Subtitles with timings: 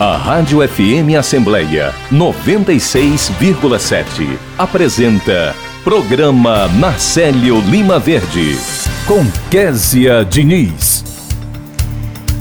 [0.00, 8.56] A Rádio FM Assembleia 96,7 apresenta Programa Marcelo Lima Verde
[9.06, 11.04] com Késia Diniz.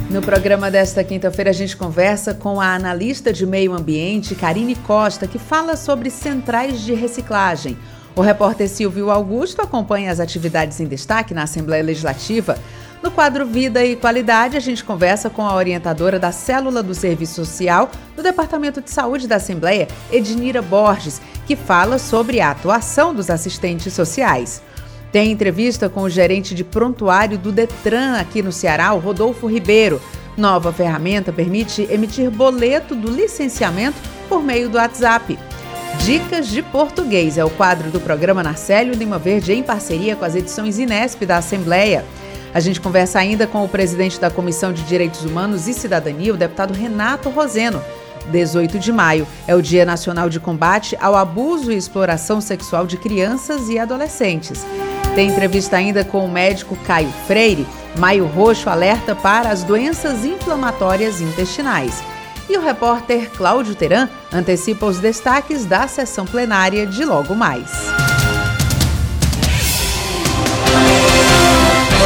[0.09, 5.27] No programa desta quinta-feira a gente conversa com a analista de meio ambiente Karine Costa,
[5.27, 7.77] que fala sobre centrais de reciclagem.
[8.15, 12.57] O repórter Silvio Augusto acompanha as atividades em destaque na Assembleia Legislativa.
[13.01, 17.35] No quadro Vida e Qualidade, a gente conversa com a orientadora da Célula do Serviço
[17.45, 23.29] Social do Departamento de Saúde da Assembleia, Ednira Borges, que fala sobre a atuação dos
[23.29, 24.61] assistentes sociais.
[25.13, 30.01] Tem entrevista com o gerente de prontuário do Detran aqui no Ceará, o Rodolfo Ribeiro.
[30.35, 35.39] Nova ferramenta permite emitir boleto do licenciamento por meio do WhatsApp.
[36.03, 40.35] Dicas de Português é o quadro do programa Narcélio Lima Verde em parceria com as
[40.35, 42.05] edições Inesp da Assembleia.
[42.53, 46.37] A gente conversa ainda com o presidente da Comissão de Direitos Humanos e Cidadania, o
[46.37, 47.81] deputado Renato Roseno.
[48.31, 52.97] 18 de maio é o Dia Nacional de Combate ao Abuso e Exploração Sexual de
[52.97, 54.65] Crianças e Adolescentes.
[55.15, 57.67] Tem entrevista ainda com o médico Caio Freire.
[57.97, 62.03] Maio Roxo alerta para as doenças inflamatórias intestinais.
[62.47, 67.69] E o repórter Cláudio Teran antecipa os destaques da sessão plenária de logo mais.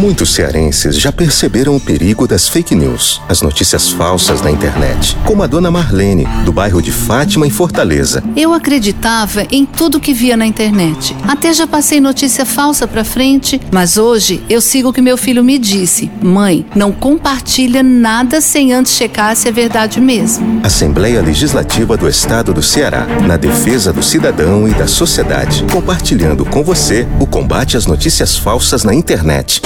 [0.00, 5.42] Muitos cearenses já perceberam o perigo das fake news, as notícias falsas na internet, como
[5.42, 8.24] a dona Marlene, do bairro de Fátima, em Fortaleza.
[8.34, 11.14] Eu acreditava em tudo que via na internet.
[11.28, 15.44] Até já passei notícia falsa pra frente, mas hoje eu sigo o que meu filho
[15.44, 16.10] me disse.
[16.22, 20.62] Mãe, não compartilha nada sem antes checar se é verdade mesmo.
[20.62, 26.64] Assembleia Legislativa do Estado do Ceará, na defesa do cidadão e da sociedade, compartilhando com
[26.64, 29.60] você o combate às notícias falsas na internet.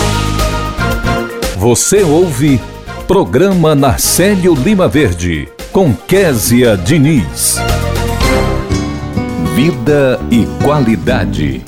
[1.57, 2.61] Você ouve
[3.07, 7.57] Programa Narcélio Lima Verde, com Késia Diniz.
[9.55, 11.63] Vida e qualidade.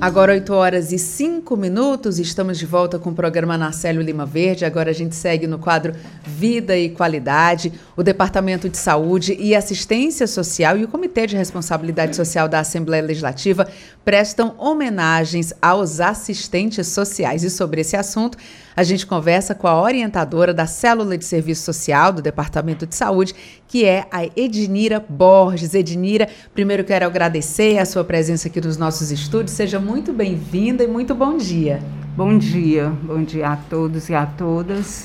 [0.00, 4.64] Agora 8 horas e 5 minutos, estamos de volta com o programa Narcélio Lima Verde.
[4.64, 5.92] Agora a gente segue no quadro
[6.24, 7.70] Vida e Qualidade.
[7.94, 13.02] O Departamento de Saúde e Assistência Social e o Comitê de Responsabilidade Social da Assembleia
[13.02, 13.68] Legislativa
[14.02, 17.44] prestam homenagens aos assistentes sociais.
[17.44, 18.38] E sobre esse assunto,
[18.76, 23.34] a gente conversa com a orientadora da Célula de Serviço Social do Departamento de Saúde,
[23.66, 25.74] que é a Ednira Borges.
[25.74, 29.52] Ednira, primeiro quero agradecer a sua presença aqui nos nossos estúdios.
[29.52, 31.80] Seja muito bem-vinda e muito bom dia.
[32.16, 35.04] Bom dia, bom dia a todos e a todas.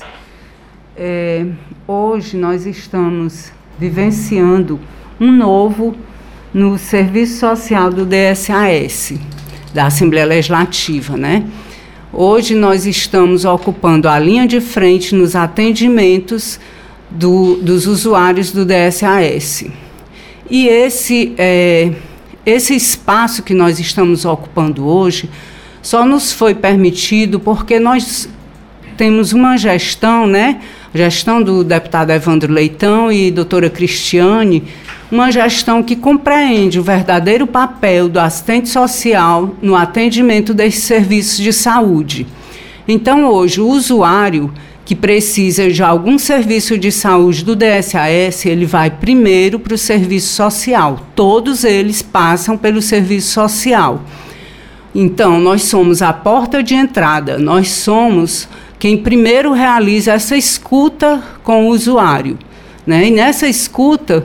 [0.96, 1.46] É,
[1.86, 4.80] hoje nós estamos vivenciando
[5.20, 5.94] um novo
[6.52, 9.14] no serviço social do DSAS,
[9.74, 11.46] da Assembleia Legislativa, né?
[12.18, 16.58] Hoje nós estamos ocupando a linha de frente nos atendimentos
[17.10, 19.66] do, dos usuários do DSAS.
[20.48, 21.92] E esse, é,
[22.46, 25.28] esse espaço que nós estamos ocupando hoje
[25.82, 28.26] só nos foi permitido porque nós
[28.96, 30.62] temos uma gestão, né?
[30.94, 34.64] Gestão do deputado Evandro Leitão e doutora Cristiane,
[35.10, 41.52] uma gestão que compreende o verdadeiro papel do assistente social no atendimento desses serviços de
[41.52, 42.26] saúde.
[42.88, 44.52] Então, hoje, o usuário
[44.84, 50.32] que precisa de algum serviço de saúde do DSAS, ele vai primeiro para o serviço
[50.34, 51.00] social.
[51.16, 54.02] Todos eles passam pelo serviço social.
[54.94, 58.48] Então, nós somos a porta de entrada, nós somos
[58.78, 62.38] quem primeiro realiza essa escuta com o usuário.
[62.86, 63.08] Né?
[63.08, 64.24] E nessa escuta,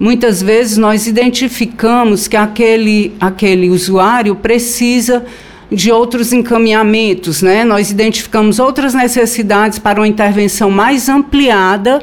[0.00, 5.26] muitas vezes nós identificamos que aquele, aquele usuário precisa
[5.70, 7.62] de outros encaminhamentos, né?
[7.62, 12.02] Nós identificamos outras necessidades para uma intervenção mais ampliada,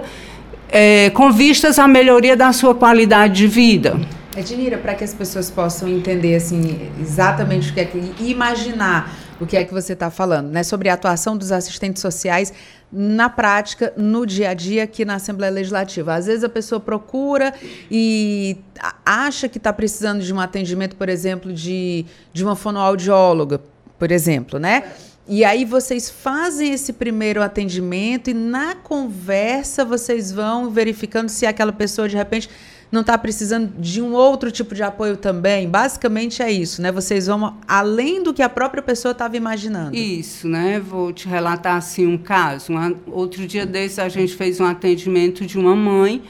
[0.69, 3.99] é, com vistas à melhoria da sua qualidade de vida.
[4.38, 9.45] Ednira, para que as pessoas possam entender assim exatamente o que é que imaginar o
[9.45, 10.63] que é que você está falando, né?
[10.63, 12.51] Sobre a atuação dos assistentes sociais
[12.91, 16.15] na prática, no dia a dia aqui na Assembleia Legislativa.
[16.15, 17.53] Às vezes a pessoa procura
[17.91, 18.57] e
[19.05, 23.61] acha que está precisando de um atendimento, por exemplo, de, de uma fonoaudióloga,
[23.99, 24.83] por exemplo, né?
[25.29, 31.73] E aí vocês fazem esse primeiro atendimento e na conversa vocês vão verificando se aquela
[31.73, 32.49] pessoa de repente
[32.91, 35.69] não está precisando de um outro tipo de apoio também.
[35.69, 36.91] Basicamente é isso, né?
[36.91, 39.95] Vocês vão além do que a própria pessoa estava imaginando.
[39.95, 40.79] Isso, né?
[40.79, 42.73] Vou te relatar assim um caso.
[42.73, 46.23] Um, outro dia desses a gente fez um atendimento de uma mãe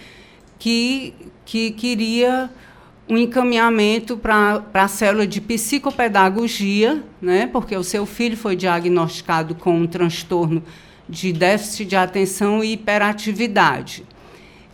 [0.57, 1.13] que,
[1.45, 2.49] que queria
[3.09, 7.47] um encaminhamento para a célula de psicopedagogia, né?
[7.47, 10.63] Porque o seu filho foi diagnosticado com um transtorno
[11.07, 14.03] de déficit de atenção e hiperatividade.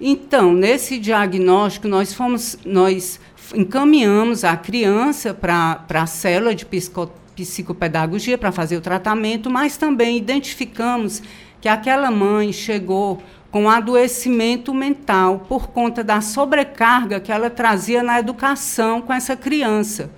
[0.05, 3.21] Então, nesse diagnóstico, nós fomos, nós
[3.55, 10.17] encaminhamos a criança para a célula de psico, psicopedagogia para fazer o tratamento, mas também
[10.17, 11.23] identificamos
[11.61, 18.19] que aquela mãe chegou com adoecimento mental por conta da sobrecarga que ela trazia na
[18.19, 20.11] educação com essa criança.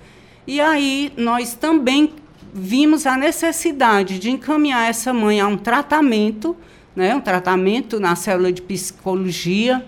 [0.48, 2.12] E aí nós também
[2.52, 6.56] vimos a necessidade de encaminhar essa mãe a um tratamento
[6.96, 9.84] né, um tratamento na célula de psicologia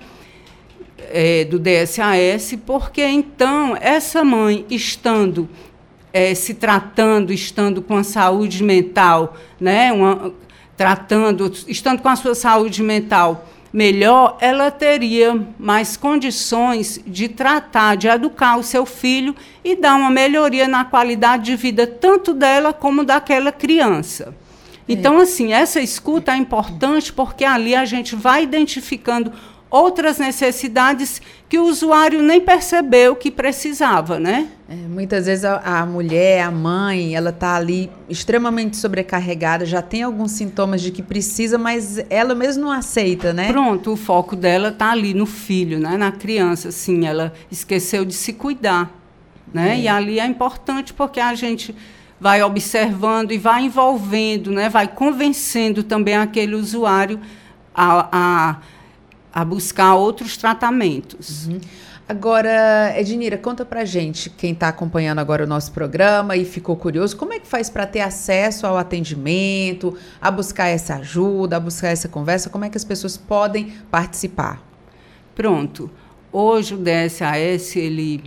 [1.10, 5.48] é, do DSAS, porque então essa mãe estando
[6.12, 10.32] é, se tratando, estando com a saúde mental, né, uma,
[10.76, 18.08] tratando, estando com a sua saúde mental melhor, ela teria mais condições de tratar, de
[18.08, 23.04] educar o seu filho e dar uma melhoria na qualidade de vida tanto dela como
[23.04, 24.34] daquela criança.
[24.88, 29.32] Então, assim, essa escuta é importante porque ali a gente vai identificando
[29.70, 34.48] outras necessidades que o usuário nem percebeu que precisava, né?
[34.68, 40.02] É, muitas vezes a, a, mulher, a mãe, ela está ali extremamente sobrecarregada, já tem
[40.02, 43.48] alguns sintomas de que precisa, mas ela mesmo não aceita, né?
[43.52, 45.96] Pronto, o foco dela está ali no filho, né?
[45.96, 48.90] Na criança, assim, ela esqueceu de se cuidar,
[49.52, 49.76] né?
[49.76, 49.80] É.
[49.80, 51.74] E ali é importante porque a gente
[52.20, 57.20] vai observando e vai envolvendo, né, vai convencendo também aquele usuário
[57.74, 58.56] a, a,
[59.32, 61.46] a buscar outros tratamentos.
[61.46, 61.60] Uhum.
[62.08, 67.14] Agora, Ednira, conta pra gente, quem está acompanhando agora o nosso programa e ficou curioso,
[67.14, 71.88] como é que faz para ter acesso ao atendimento, a buscar essa ajuda, a buscar
[71.88, 74.62] essa conversa, como é que as pessoas podem participar?
[75.34, 75.90] Pronto.
[76.32, 78.24] Hoje o DSAS, ele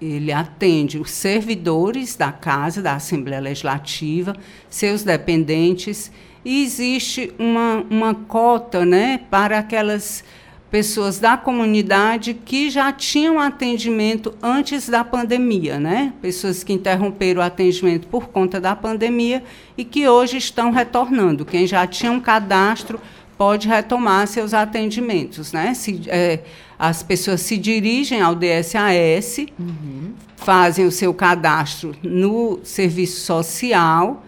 [0.00, 4.36] ele atende os servidores da casa, da Assembleia Legislativa,
[4.68, 6.10] seus dependentes,
[6.44, 10.22] e existe uma, uma cota né, para aquelas
[10.70, 16.12] pessoas da comunidade que já tinham atendimento antes da pandemia, né?
[16.20, 19.42] Pessoas que interromperam o atendimento por conta da pandemia
[19.78, 21.44] e que hoje estão retornando.
[21.44, 23.00] Quem já tinha um cadastro
[23.38, 25.72] pode retomar seus atendimentos, né?
[25.72, 26.40] Se, é,
[26.78, 30.12] as pessoas se dirigem ao DSAS, uhum.
[30.36, 34.24] fazem o seu cadastro no serviço social,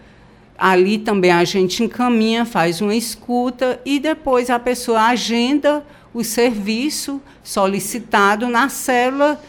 [0.57, 7.21] ali também a gente encaminha, faz uma escuta e depois a pessoa agenda o serviço
[7.45, 9.41] solicitado na célula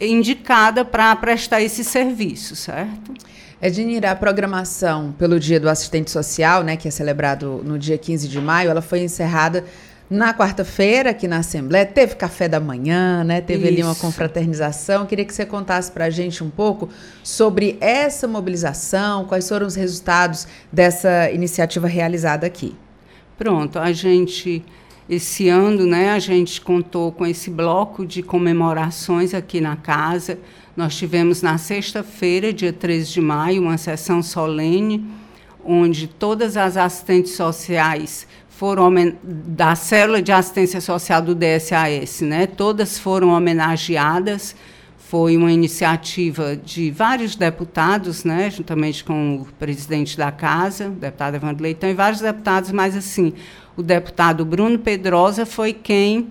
[0.00, 3.14] indicada para prestar esse serviço, certo?
[3.60, 8.28] Ednira, a programação pelo Dia do Assistente Social, né, que é celebrado no dia 15
[8.28, 9.64] de maio, ela foi encerrada
[10.08, 13.40] na quarta-feira, aqui na Assembleia, teve café da manhã, né?
[13.40, 13.72] Teve Isso.
[13.72, 15.04] ali uma confraternização.
[15.04, 16.88] Queria que você contasse para a gente um pouco
[17.24, 22.76] sobre essa mobilização, quais foram os resultados dessa iniciativa realizada aqui.
[23.36, 24.64] Pronto, a gente,
[25.10, 30.38] esse ano, né, a gente contou com esse bloco de comemorações aqui na casa.
[30.76, 35.04] Nós tivemos na sexta-feira, dia 13 de maio, uma sessão solene,
[35.64, 38.90] onde todas as assistentes sociais foram
[39.22, 42.46] da célula de assistência social do DSAS, né?
[42.46, 44.56] Todas foram homenageadas.
[44.96, 51.36] Foi uma iniciativa de vários deputados, né, juntamente com o presidente da casa, o deputado
[51.36, 53.32] Evandro Leitão, e vários deputados, mas assim,
[53.76, 56.28] o deputado Bruno Pedrosa foi quem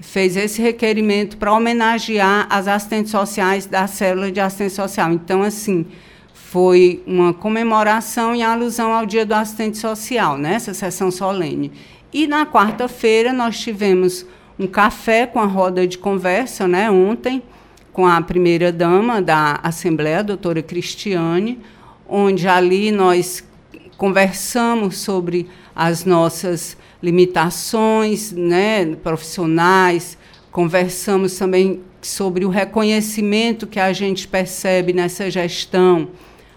[0.00, 5.12] fez esse requerimento para homenagear as assistentes sociais da célula de assistência social.
[5.12, 5.84] Então, assim,
[6.34, 11.70] foi uma comemoração em alusão ao Dia do Assistente Social, nessa né, sessão solene.
[12.12, 14.26] E na quarta-feira nós tivemos
[14.58, 17.40] um café com a roda de conversa, né, ontem,
[17.92, 21.60] com a primeira dama da Assembleia, a doutora Cristiane,
[22.08, 23.44] onde ali nós
[23.96, 30.18] conversamos sobre as nossas limitações né, profissionais,
[30.50, 36.08] conversamos também sobre o reconhecimento que a gente percebe nessa gestão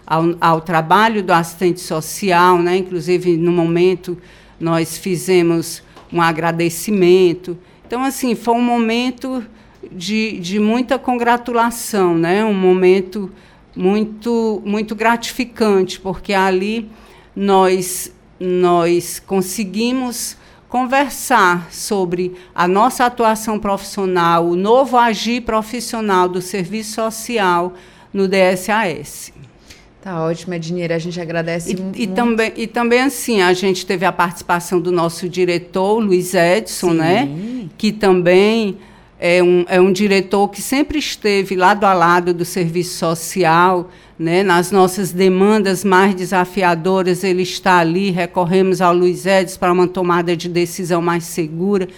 [0.06, 2.78] ao, ao trabalho do assistente social, né?
[2.78, 4.16] inclusive no momento
[4.58, 7.58] nós fizemos um agradecimento.
[7.86, 9.44] Então, assim, foi um momento
[9.92, 12.42] de, de muita congratulação, né?
[12.42, 13.30] um momento
[13.76, 16.90] muito, muito gratificante, porque ali
[17.36, 20.37] nós, nós conseguimos
[20.68, 27.72] conversar sobre a nossa atuação profissional, o novo agir profissional do serviço social
[28.12, 29.32] no DSAS.
[30.02, 31.98] Tá ótimo, Ednira, a gente agradece e, muito.
[31.98, 36.92] E também, e também, assim, a gente teve a participação do nosso diretor, Luiz Edson?
[36.92, 36.96] Sim.
[36.96, 37.68] né?
[37.76, 38.78] Que também
[39.18, 44.42] é um, é um diretor que sempre esteve lado a lado do serviço social, né?
[44.42, 50.36] nas nossas demandas mais desafiadoras, ele está ali, recorremos ao Luiz Edson para uma tomada
[50.36, 51.88] de decisão mais segura.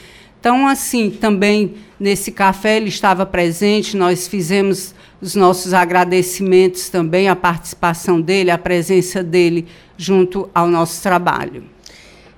[0.40, 7.36] Então, assim, também nesse café ele estava presente, nós fizemos os nossos agradecimentos também, a
[7.36, 9.66] participação dele, a presença dele
[9.98, 11.64] junto ao nosso trabalho.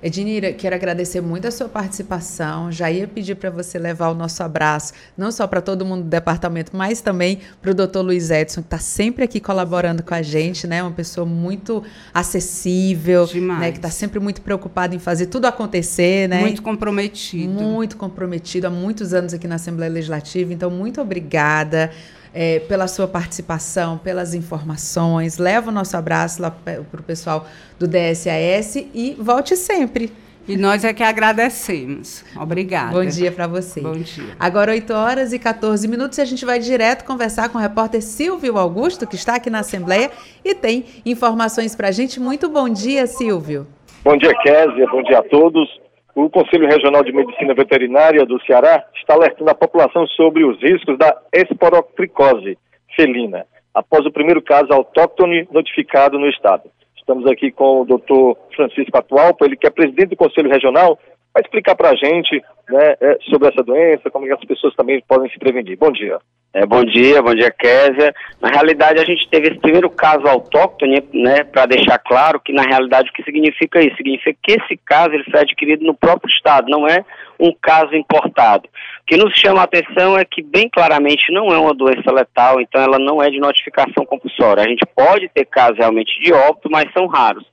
[0.03, 2.69] Ednira, quero agradecer muito a sua participação.
[2.69, 6.09] Já ia pedir para você levar o nosso abraço, não só para todo mundo do
[6.09, 10.21] departamento, mas também para o doutor Luiz Edson, que está sempre aqui colaborando com a
[10.21, 10.83] gente, né?
[10.83, 11.81] Uma pessoa muito
[12.13, 13.25] acessível,
[13.59, 13.71] né?
[13.71, 16.41] que está sempre muito preocupado em fazer tudo acontecer, né?
[16.41, 17.53] Muito comprometido.
[17.53, 20.51] Muito comprometido há muitos anos aqui na Assembleia Legislativa.
[20.51, 21.91] Então, muito obrigada
[22.33, 25.37] é, pela sua participação, pelas informações.
[25.37, 27.47] Leva o nosso abraço lá para o pessoal
[27.77, 30.11] do DSAS e volte sempre.
[30.45, 32.25] E nós é que agradecemos.
[32.35, 32.91] Obrigada.
[32.91, 33.79] Bom dia para você.
[33.79, 34.35] Bom dia.
[34.37, 38.01] Agora, 8 horas e 14 minutos, e a gente vai direto conversar com o repórter
[38.01, 40.11] Silvio Augusto, que está aqui na Assembleia
[40.43, 42.19] e tem informações para a gente.
[42.19, 43.65] Muito bom dia, Silvio.
[44.03, 44.85] Bom dia, Késia.
[44.87, 45.69] Bom dia a todos.
[46.15, 50.95] O Conselho Regional de Medicina Veterinária do Ceará está alertando a população sobre os riscos
[50.95, 52.55] da esporoctricose
[52.95, 56.69] felina, após o primeiro caso autóctone notificado no estado.
[56.95, 60.99] Estamos aqui com o doutor Francisco Atualpa, ele que é presidente do Conselho Regional,
[61.33, 65.29] vai explicar para a gente né, é, sobre essa doença, como as pessoas também podem
[65.31, 65.77] se prevenir.
[65.77, 66.19] Bom dia.
[66.55, 68.13] É, bom dia, bom dia, Késia.
[68.39, 72.61] Na realidade, a gente teve esse primeiro caso autóctone, né, para deixar claro que, na
[72.61, 73.97] realidade, o que significa isso?
[73.97, 77.03] Significa que esse caso ele foi adquirido no próprio Estado, não é
[77.39, 78.69] um caso importado.
[79.01, 82.61] O que nos chama a atenção é que, bem claramente, não é uma doença letal,
[82.61, 84.63] então ela não é de notificação compulsória.
[84.63, 87.45] A gente pode ter casos realmente de óbito, mas são raros.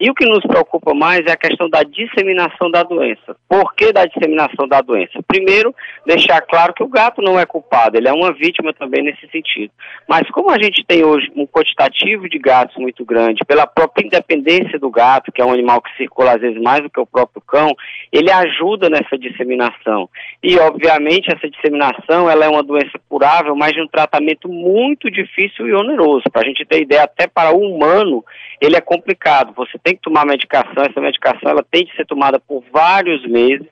[0.00, 3.36] E o que nos preocupa mais é a questão da disseminação da doença.
[3.46, 5.20] Por que da disseminação da doença?
[5.28, 5.74] Primeiro,
[6.06, 9.70] deixar claro que o gato não é culpado, ele é uma vítima também nesse sentido.
[10.08, 14.78] Mas como a gente tem hoje um quantitativo de gatos muito grande, pela própria independência
[14.78, 17.42] do gato, que é um animal que circula às vezes mais do que o próprio
[17.42, 17.70] cão,
[18.10, 20.08] ele ajuda nessa disseminação.
[20.42, 25.68] E, obviamente, essa disseminação ela é uma doença curável, mas de um tratamento muito difícil
[25.68, 26.24] e oneroso.
[26.32, 28.24] Para a gente ter ideia, até para o humano,
[28.60, 29.52] ele é complicado.
[29.56, 33.66] Você tem que tomar medicação, essa medicação ela tem que ser tomada por vários meses,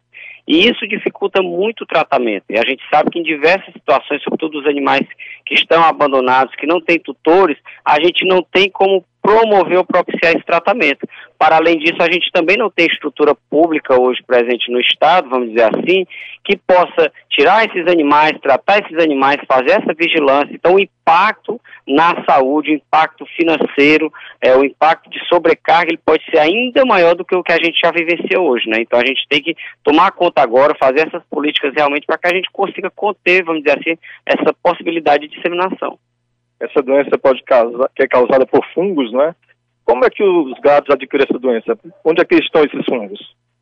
[0.47, 2.45] e isso dificulta muito o tratamento.
[2.49, 5.07] E a gente sabe que em diversas situações, sobretudo os animais
[5.45, 10.33] que estão abandonados, que não têm tutores, a gente não tem como promover ou propiciar
[10.33, 11.07] esse tratamento.
[11.39, 15.51] Para além disso, a gente também não tem estrutura pública hoje presente no Estado, vamos
[15.51, 16.07] dizer assim,
[16.43, 20.55] que possa tirar esses animais, tratar esses animais, fazer essa vigilância.
[20.55, 26.25] Então, o impacto na saúde, o impacto financeiro, é, o impacto de sobrecarga, ele pode
[26.31, 28.79] ser ainda maior do que o que a gente já vivencia hoje, né?
[28.81, 29.55] Então, a gente tem que
[29.85, 33.79] tomar conta agora, fazer essas políticas realmente para que a gente consiga conter, vamos dizer
[33.79, 35.99] assim, essa possibilidade de disseminação.
[36.61, 39.35] Essa doença pode causar, que é causada por fungos, né?
[39.85, 41.79] Como é que os gatos adquirem essa doença?
[42.05, 43.19] Onde é que estão esses fungos?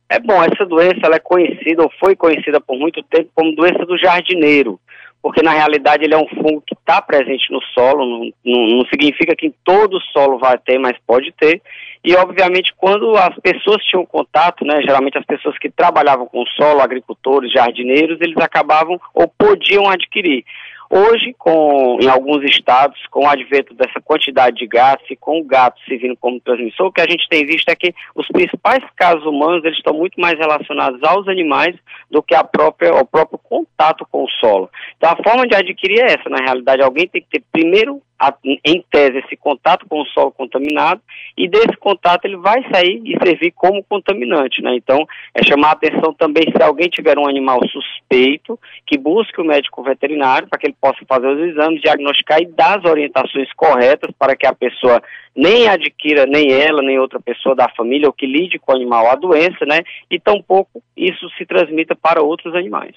[0.09, 3.85] É bom, essa doença ela é conhecida ou foi conhecida por muito tempo como doença
[3.85, 4.79] do jardineiro,
[5.21, 8.85] porque na realidade ele é um fungo que está presente no solo, não, não, não,
[8.85, 11.61] significa que em todo o solo vai ter, mas pode ter.
[12.05, 16.47] E obviamente quando as pessoas tinham contato, né, geralmente as pessoas que trabalhavam com o
[16.47, 20.45] solo, agricultores, jardineiros, eles acabavam ou podiam adquirir.
[20.89, 25.43] Hoje, com, em alguns estados, com o advento dessa quantidade de gatos e com o
[25.43, 29.25] gato servindo como transmissor, o que a gente tem visto é que os principais casos
[29.25, 31.75] humanos eles estão muito mais relacionados aos animais
[32.09, 34.69] do que a própria, ao próprio contato com o solo.
[34.95, 36.29] Então, a forma de adquirir é essa.
[36.29, 38.33] Na realidade, alguém tem que ter primeiro a,
[38.65, 41.01] em tese, esse contato com o solo contaminado,
[41.37, 44.75] e desse contato ele vai sair e servir como contaminante, né?
[44.75, 49.45] Então, é chamar a atenção também se alguém tiver um animal suspeito, que busque o
[49.45, 54.11] médico veterinário para que ele possa fazer os exames, diagnosticar e dar as orientações corretas
[54.17, 55.01] para que a pessoa
[55.35, 59.11] nem adquira, nem ela, nem outra pessoa da família, ou que lide com o animal
[59.11, 59.81] a doença, né?
[60.09, 62.95] E tampouco isso se transmita para outros animais.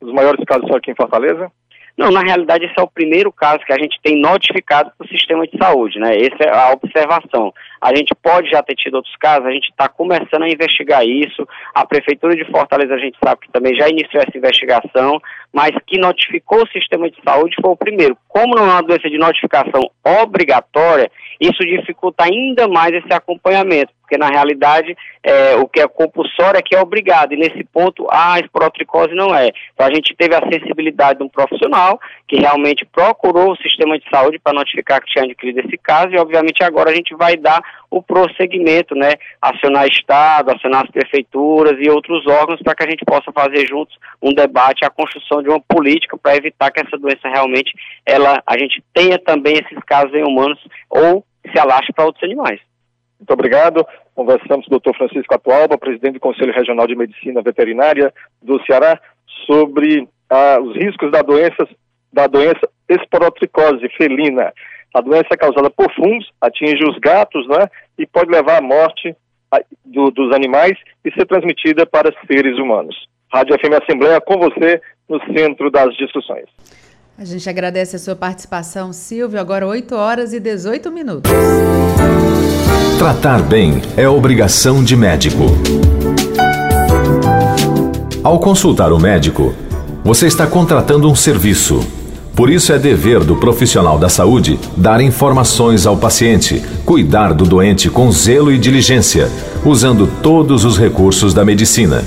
[0.00, 1.50] Os maiores casos são aqui em Fortaleza?
[1.98, 5.08] Não, na realidade esse é o primeiro caso que a gente tem notificado para o
[5.08, 6.16] sistema de saúde, né?
[6.16, 7.52] Essa é a observação.
[7.80, 11.44] A gente pode já ter tido outros casos, a gente está começando a investigar isso.
[11.74, 15.20] A Prefeitura de Fortaleza, a gente sabe que também já iniciou essa investigação,
[15.52, 18.16] mas que notificou o sistema de saúde foi o primeiro.
[18.28, 19.82] Como não é uma doença de notificação
[20.22, 26.58] obrigatória, isso dificulta ainda mais esse acompanhamento, porque na realidade é, o que é compulsório
[26.58, 29.50] é que é obrigado, e nesse ponto a esporotricose não é.
[29.74, 34.08] Então a gente teve a sensibilidade de um profissional que realmente procurou o sistema de
[34.08, 37.62] saúde para notificar que tinha adquirido esse caso, e obviamente agora a gente vai dar
[37.90, 39.12] o prosseguimento, né,
[39.42, 43.94] acionar Estado, acionar as prefeituras e outros órgãos para que a gente possa fazer juntos
[44.22, 47.74] um debate, a construção de uma política para evitar que essa doença realmente,
[48.06, 52.60] ela, a gente tenha também esses casos em humanos ou se alastre para outros animais.
[53.18, 53.86] Muito obrigado.
[54.14, 54.96] Conversamos com o Dr.
[54.96, 59.00] Francisco Atualba, presidente do Conselho Regional de Medicina Veterinária do Ceará,
[59.46, 61.68] sobre ah, os riscos da doença,
[62.12, 64.52] da doença esporotricose felina.
[64.94, 69.14] A doença é causada por fungos, atinge os gatos, né, e pode levar à morte
[69.52, 72.96] a, do, dos animais e ser transmitida para seres humanos.
[73.32, 76.46] Rádio FM Assembleia com você no centro das discussões.
[77.20, 79.40] A gente agradece a sua participação, Silvio.
[79.40, 81.28] Agora 8 horas e 18 minutos.
[82.96, 85.46] Tratar bem é obrigação de médico.
[88.22, 89.52] Ao consultar o médico,
[90.04, 91.84] você está contratando um serviço.
[92.36, 97.90] Por isso é dever do profissional da saúde dar informações ao paciente, cuidar do doente
[97.90, 99.28] com zelo e diligência,
[99.64, 102.04] usando todos os recursos da medicina.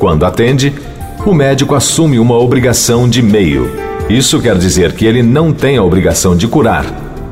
[0.00, 0.74] Quando atende,
[1.24, 5.82] o médico assume uma obrigação de meio isso quer dizer que ele não tem a
[5.82, 6.86] obrigação de curar,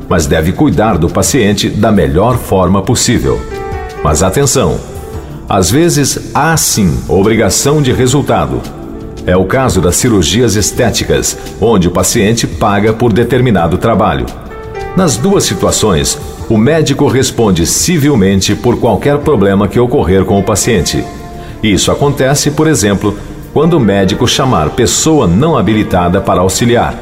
[0.08, 3.40] mas deve cuidar do paciente da melhor forma possível.
[4.04, 4.78] Mas atenção!
[5.48, 8.60] Às vezes há sim obrigação de resultado.
[9.24, 14.26] É o caso das cirurgias estéticas, onde o paciente paga por determinado trabalho.
[14.96, 16.18] Nas duas situações,
[16.48, 21.02] o médico responde civilmente por qualquer problema que ocorrer com o paciente.
[21.62, 23.16] Isso acontece, por exemplo,
[23.56, 26.94] quando o médico chamar pessoa não habilitada para auxiliar,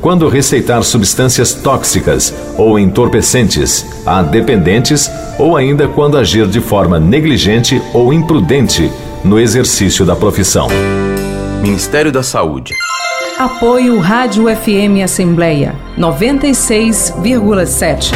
[0.00, 7.80] quando receitar substâncias tóxicas ou entorpecentes a dependentes ou ainda quando agir de forma negligente
[7.94, 8.90] ou imprudente
[9.22, 10.66] no exercício da profissão.
[11.62, 12.74] Ministério da Saúde.
[13.38, 18.10] Apoio Rádio FM Assembleia 96,7.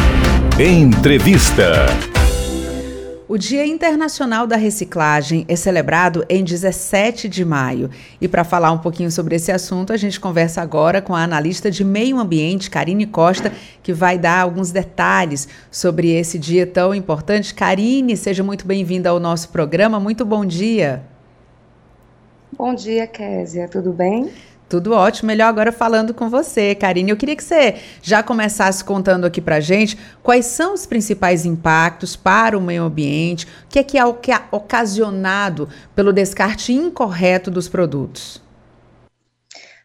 [0.59, 1.87] Entrevista.
[3.35, 7.91] O Dia Internacional da Reciclagem é celebrado em 17 de maio.
[8.21, 11.69] E para falar um pouquinho sobre esse assunto, a gente conversa agora com a analista
[11.69, 17.53] de meio ambiente, Karine Costa, que vai dar alguns detalhes sobre esse dia tão importante.
[17.53, 19.99] Karine, seja muito bem-vinda ao nosso programa.
[19.99, 21.03] Muito bom dia.
[22.57, 23.67] Bom dia, Késia.
[23.67, 24.31] Tudo bem?
[24.75, 25.29] Tudo ótimo.
[25.29, 27.09] Melhor agora falando com você, Karine.
[27.09, 32.17] Eu queria que você já começasse contando aqui para gente quais são os principais impactos
[32.17, 36.73] para o meio ambiente, o que é que é, o que é ocasionado pelo descarte
[36.73, 38.43] incorreto dos produtos.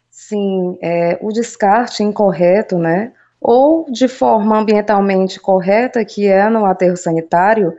[0.09, 6.97] Sim, é, o descarte incorreto, né, ou de forma ambientalmente correta, que é no aterro
[6.97, 7.75] sanitário,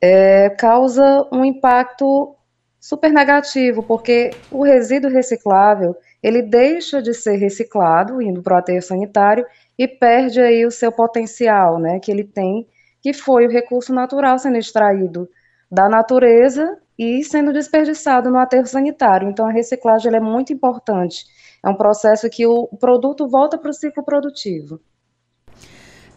[0.00, 2.32] é, causa um impacto
[2.78, 8.82] super negativo, porque o resíduo reciclável ele deixa de ser reciclado, indo para o aterro
[8.82, 9.46] sanitário,
[9.78, 12.66] e perde aí o seu potencial, né, que ele tem,
[13.00, 15.28] que foi o recurso natural sendo extraído
[15.70, 19.28] da natureza e sendo desperdiçado no aterro sanitário.
[19.28, 21.24] Então, a reciclagem é muito importante.
[21.64, 24.80] É um processo que o produto volta para o ciclo produtivo.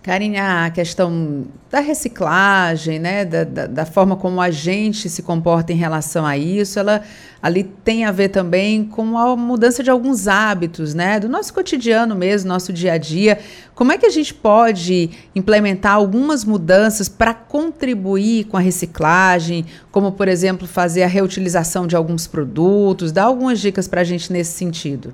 [0.04, 5.72] Karine, a questão da reciclagem, né, da, da, da, forma como a gente se comporta
[5.72, 7.04] em relação a isso, ela
[7.40, 12.16] ali tem a ver também com a mudança de alguns hábitos, né, do nosso cotidiano
[12.16, 13.38] mesmo, nosso dia a dia.
[13.76, 20.14] Como é que a gente pode implementar algumas mudanças para contribuir com a reciclagem, como,
[20.14, 23.12] por exemplo, fazer a reutilização de alguns produtos?
[23.12, 25.14] Dá algumas dicas para a gente nesse sentido.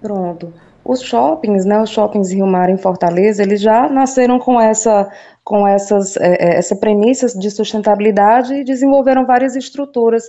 [0.00, 0.52] Pronto.
[0.88, 5.10] Os shoppings, né, os shoppings Rio Mar em Fortaleza, eles já nasceram com essa
[5.42, 10.28] com essas é, é, essa premissas de sustentabilidade e desenvolveram várias estruturas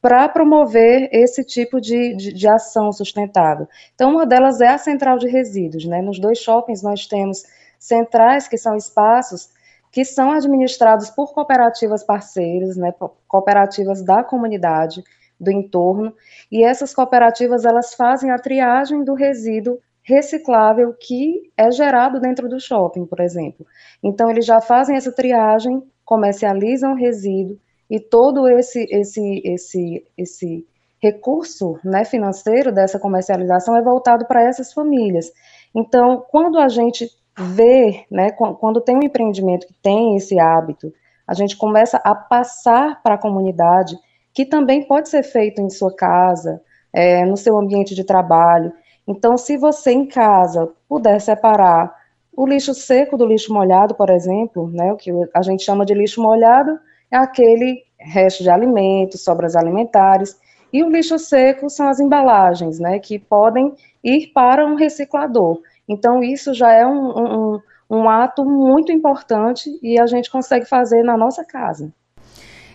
[0.00, 3.66] para promover esse tipo de, de, de, ação sustentável.
[3.94, 5.84] Então, uma delas é a central de resíduos.
[5.84, 6.00] Né?
[6.00, 7.42] Nos dois shoppings nós temos
[7.78, 9.48] centrais, que são espaços
[9.90, 12.92] que são administrados por cooperativas parceiras, né,
[13.26, 15.02] cooperativas da comunidade,
[15.40, 16.12] do entorno,
[16.50, 22.58] e essas cooperativas elas fazem a triagem do resíduo reciclável que é gerado dentro do
[22.58, 23.66] shopping, por exemplo.
[24.02, 27.58] Então, eles já fazem essa triagem, comercializam resíduo
[27.90, 30.66] e todo esse, esse, esse, esse,
[31.00, 35.30] recurso né, financeiro dessa comercialização é voltado para essas famílias.
[35.72, 40.92] Então, quando a gente vê, né, quando tem um empreendimento que tem esse hábito,
[41.26, 43.96] a gente começa a passar para a comunidade
[44.34, 46.60] que também pode ser feito em sua casa,
[46.92, 48.72] é, no seu ambiente de trabalho.
[49.08, 51.96] Então, se você em casa puder separar
[52.30, 55.94] o lixo seco do lixo molhado, por exemplo, né, o que a gente chama de
[55.94, 56.78] lixo molhado
[57.10, 60.38] é aquele resto de alimentos, sobras alimentares,
[60.70, 63.72] e o lixo seco são as embalagens, né, que podem
[64.04, 65.62] ir para um reciclador.
[65.88, 71.02] Então, isso já é um, um, um ato muito importante e a gente consegue fazer
[71.02, 71.90] na nossa casa.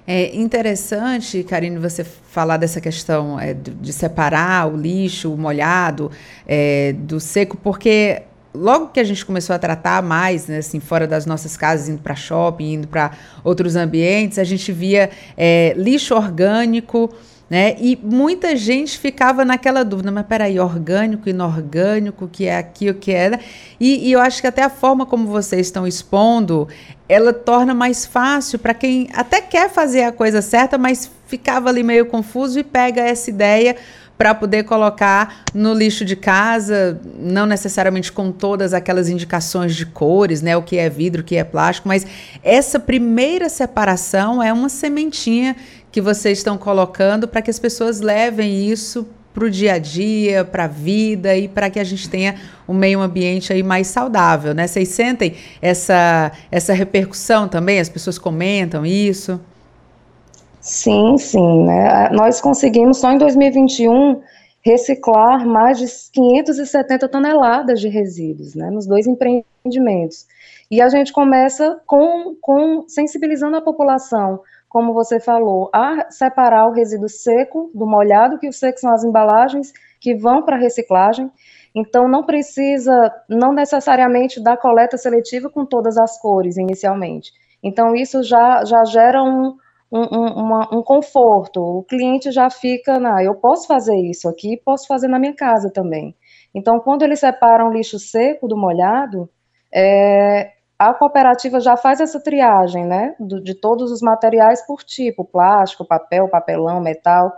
[0.05, 6.11] É interessante, Karine, você falar dessa questão é, de separar o lixo o molhado
[6.45, 11.07] é, do seco, porque logo que a gente começou a tratar mais, né, assim, fora
[11.07, 13.11] das nossas casas, indo para shopping, indo para
[13.43, 17.09] outros ambientes, a gente via é, lixo orgânico
[17.53, 17.75] né?
[17.79, 22.95] E muita gente ficava naquela dúvida, mas peraí, orgânico, inorgânico, o que é aqui, o
[22.95, 23.39] que é.
[23.79, 26.67] E, e eu acho que até a forma como vocês estão expondo,
[27.07, 31.83] ela torna mais fácil para quem até quer fazer a coisa certa, mas ficava ali
[31.83, 33.75] meio confuso e pega essa ideia
[34.23, 40.41] para poder colocar no lixo de casa, não necessariamente com todas aquelas indicações de cores,
[40.41, 42.07] né, o que é vidro, o que é plástico, mas
[42.41, 45.57] essa primeira separação é uma sementinha
[45.91, 50.45] que vocês estão colocando para que as pessoas levem isso para o dia a dia,
[50.45, 54.53] para a vida e para que a gente tenha um meio ambiente aí mais saudável,
[54.53, 54.67] né?
[54.67, 57.77] Vocês sentem essa, essa repercussão também?
[57.77, 59.41] As pessoas comentam isso?
[60.63, 62.09] Sim, sim, né?
[62.09, 64.21] Nós conseguimos só em 2021
[64.61, 68.71] reciclar mais de 570 toneladas de resíduos, né?
[68.71, 70.25] Nos dois empreendimentos.
[70.71, 74.39] E a gente começa com, com sensibilizando a população
[74.73, 79.03] como você falou, a separar o resíduo seco do molhado, que o seco são as
[79.03, 79.71] embalagens
[80.01, 81.29] que vão para reciclagem.
[81.75, 87.31] Então, não precisa, não necessariamente, da coleta seletiva com todas as cores inicialmente.
[87.61, 89.55] Então, isso já, já gera um,
[89.93, 91.61] um, uma, um conforto.
[91.61, 95.69] O cliente já fica, na, eu posso fazer isso aqui, posso fazer na minha casa
[95.71, 96.15] também.
[96.53, 99.29] Então, quando eles separam o lixo seco do molhado,
[99.73, 105.85] é, a cooperativa já faz essa triagem, né, de todos os materiais por tipo, plástico,
[105.85, 107.31] papel, papelão, metal,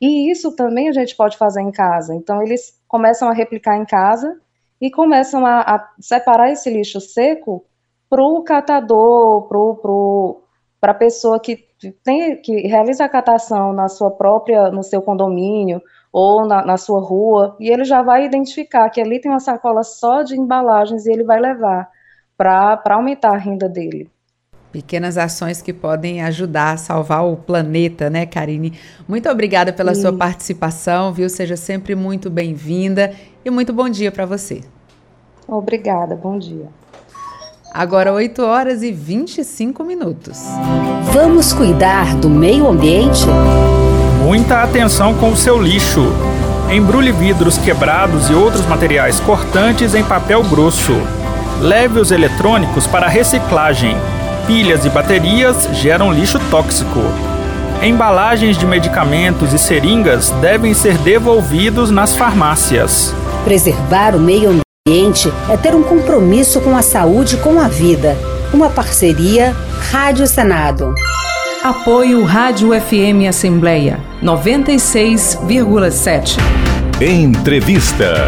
[0.00, 2.14] e isso também a gente pode fazer em casa.
[2.14, 4.36] Então, eles começam a replicar em casa
[4.80, 7.64] e começam a, a separar esse lixo seco
[8.08, 9.48] para o catador,
[10.80, 11.69] para a pessoa que
[12.04, 15.80] tem que realiza a catação na sua própria, no seu condomínio
[16.12, 19.82] ou na, na sua rua, e ele já vai identificar que ali tem uma sacola
[19.82, 21.88] só de embalagens e ele vai levar
[22.36, 24.10] para aumentar a renda dele.
[24.72, 28.78] Pequenas ações que podem ajudar a salvar o planeta, né, Karine?
[29.08, 30.02] Muito obrigada pela Sim.
[30.02, 31.28] sua participação, viu?
[31.28, 33.12] Seja sempre muito bem-vinda
[33.44, 34.62] e muito bom dia para você.
[35.46, 36.68] Obrigada, bom dia.
[37.72, 40.38] Agora 8 horas e 25 minutos.
[41.12, 43.24] Vamos cuidar do meio ambiente?
[44.24, 46.12] Muita atenção com o seu lixo.
[46.68, 50.92] Embrulhe vidros quebrados e outros materiais cortantes em papel grosso.
[51.60, 53.96] Leve os eletrônicos para reciclagem.
[54.48, 57.00] Pilhas e baterias geram lixo tóxico.
[57.80, 63.14] Embalagens de medicamentos e seringas devem ser devolvidos nas farmácias.
[63.44, 64.69] Preservar o meio ambiente
[65.48, 68.18] é ter um compromisso com a saúde e com a vida.
[68.52, 69.54] Uma parceria
[69.92, 70.92] Rádio Senado.
[71.62, 76.38] Apoio Rádio FM Assembleia 96,7.
[77.00, 78.26] Entrevista.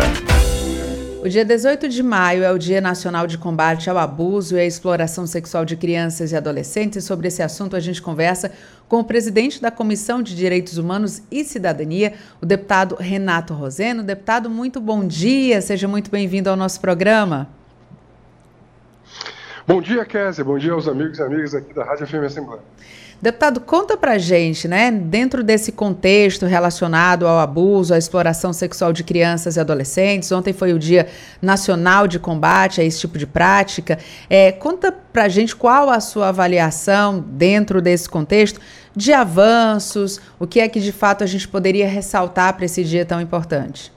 [1.24, 4.64] O dia 18 de maio é o Dia Nacional de Combate ao Abuso e à
[4.64, 7.04] Exploração Sexual de Crianças e Adolescentes.
[7.04, 8.50] Sobre esse assunto, a gente conversa
[8.88, 14.02] com o presidente da Comissão de Direitos Humanos e Cidadania, o deputado Renato Roseno.
[14.02, 17.48] Deputado, muito bom dia, seja muito bem-vindo ao nosso programa.
[19.64, 20.44] Bom dia, Kézia.
[20.44, 22.62] Bom dia aos amigos e amigas aqui da Rádio FM Assembleia.
[23.22, 29.04] Deputado, conta pra gente, né, dentro desse contexto relacionado ao abuso, à exploração sexual de
[29.04, 31.06] crianças e adolescentes, ontem foi o Dia
[31.40, 33.96] Nacional de Combate a esse tipo de prática,
[34.28, 38.60] é, conta pra gente qual a sua avaliação dentro desse contexto
[38.92, 43.06] de avanços, o que é que de fato a gente poderia ressaltar para esse dia
[43.06, 43.92] tão importante?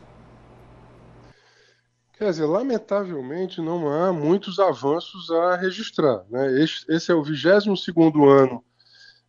[2.15, 6.21] Quer dizer, lamentavelmente não há muitos avanços a registrar.
[6.29, 6.61] Né?
[6.61, 8.63] Esse, esse é o 22 segundo ano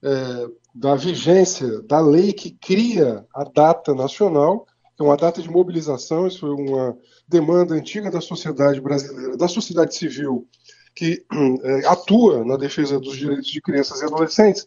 [0.03, 5.51] é, da vigência da lei que cria a data nacional, que é uma data de
[5.51, 6.97] mobilização, isso foi uma
[7.29, 10.47] demanda antiga da sociedade brasileira, da sociedade civil,
[10.95, 11.25] que
[11.63, 14.67] é, atua na defesa dos direitos de crianças e adolescentes,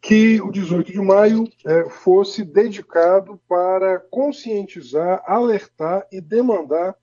[0.00, 6.94] que o 18 de maio é, fosse dedicado para conscientizar, alertar e demandar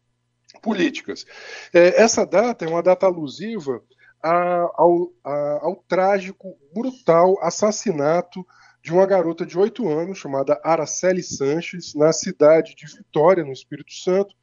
[0.61, 1.25] políticas.
[1.73, 3.81] É, essa data é uma data alusiva
[4.25, 8.43] a, ao, a, ao trágico, brutal assassinato
[8.81, 13.93] de uma garota de 8 anos chamada Araceli Sanches, na cidade de Vitória, no Espírito
[13.93, 14.33] Santo,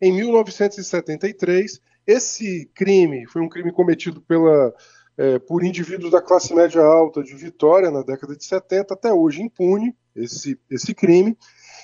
[0.00, 1.80] em 1973.
[2.06, 4.74] Esse crime foi um crime cometido pela,
[5.18, 9.42] é, por indivíduos da classe média alta de Vitória na década de 70, até hoje
[9.42, 11.36] impune esse, esse crime.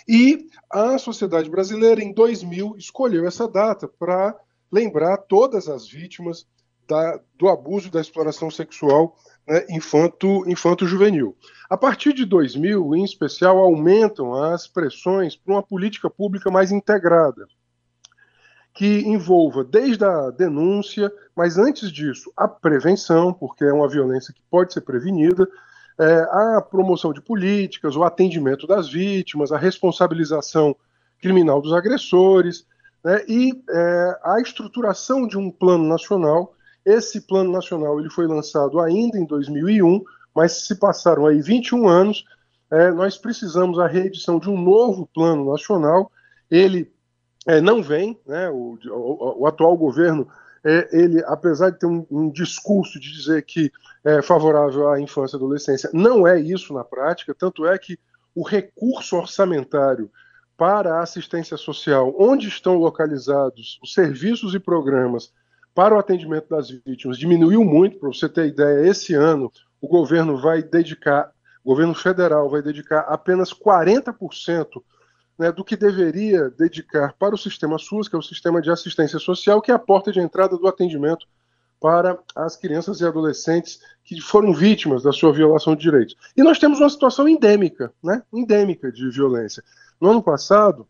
[0.08, 4.34] E a sociedade brasileira, em 2000, escolheu essa data para
[4.70, 6.46] lembrar todas as vítimas
[6.92, 9.16] da, do abuso da exploração sexual
[9.48, 11.34] né, infanto, infanto-juvenil.
[11.70, 17.46] A partir de 2000, em especial, aumentam as pressões para uma política pública mais integrada,
[18.74, 24.42] que envolva desde a denúncia, mas antes disso, a prevenção, porque é uma violência que
[24.50, 25.48] pode ser prevenida,
[25.98, 30.76] é, a promoção de políticas, o atendimento das vítimas, a responsabilização
[31.20, 32.66] criminal dos agressores,
[33.04, 36.54] né, e é, a estruturação de um plano nacional.
[36.84, 40.02] Esse plano nacional ele foi lançado ainda em 2001,
[40.34, 42.24] mas se passaram aí 21 anos,
[42.70, 46.10] é, nós precisamos a reedição de um novo plano nacional.
[46.50, 46.90] Ele
[47.46, 50.28] é, não vem, né, o, o, o atual governo
[50.64, 53.70] é, ele, apesar de ter um, um, discurso de dizer que
[54.04, 57.98] é favorável à infância e adolescência, não é isso na prática, tanto é que
[58.34, 60.10] o recurso orçamentário
[60.56, 65.32] para a assistência social, onde estão localizados os serviços e programas
[65.74, 70.40] para o atendimento das vítimas, diminuiu muito, para você ter ideia, esse ano o governo
[70.40, 71.32] vai dedicar,
[71.64, 74.82] o governo federal vai dedicar apenas 40%
[75.38, 79.18] né, do que deveria dedicar para o sistema SUS, que é o sistema de assistência
[79.18, 81.26] social, que é a porta de entrada do atendimento
[81.80, 86.16] para as crianças e adolescentes que foram vítimas da sua violação de direitos.
[86.36, 89.64] E nós temos uma situação endêmica, né, endêmica de violência.
[90.00, 90.86] No ano passado,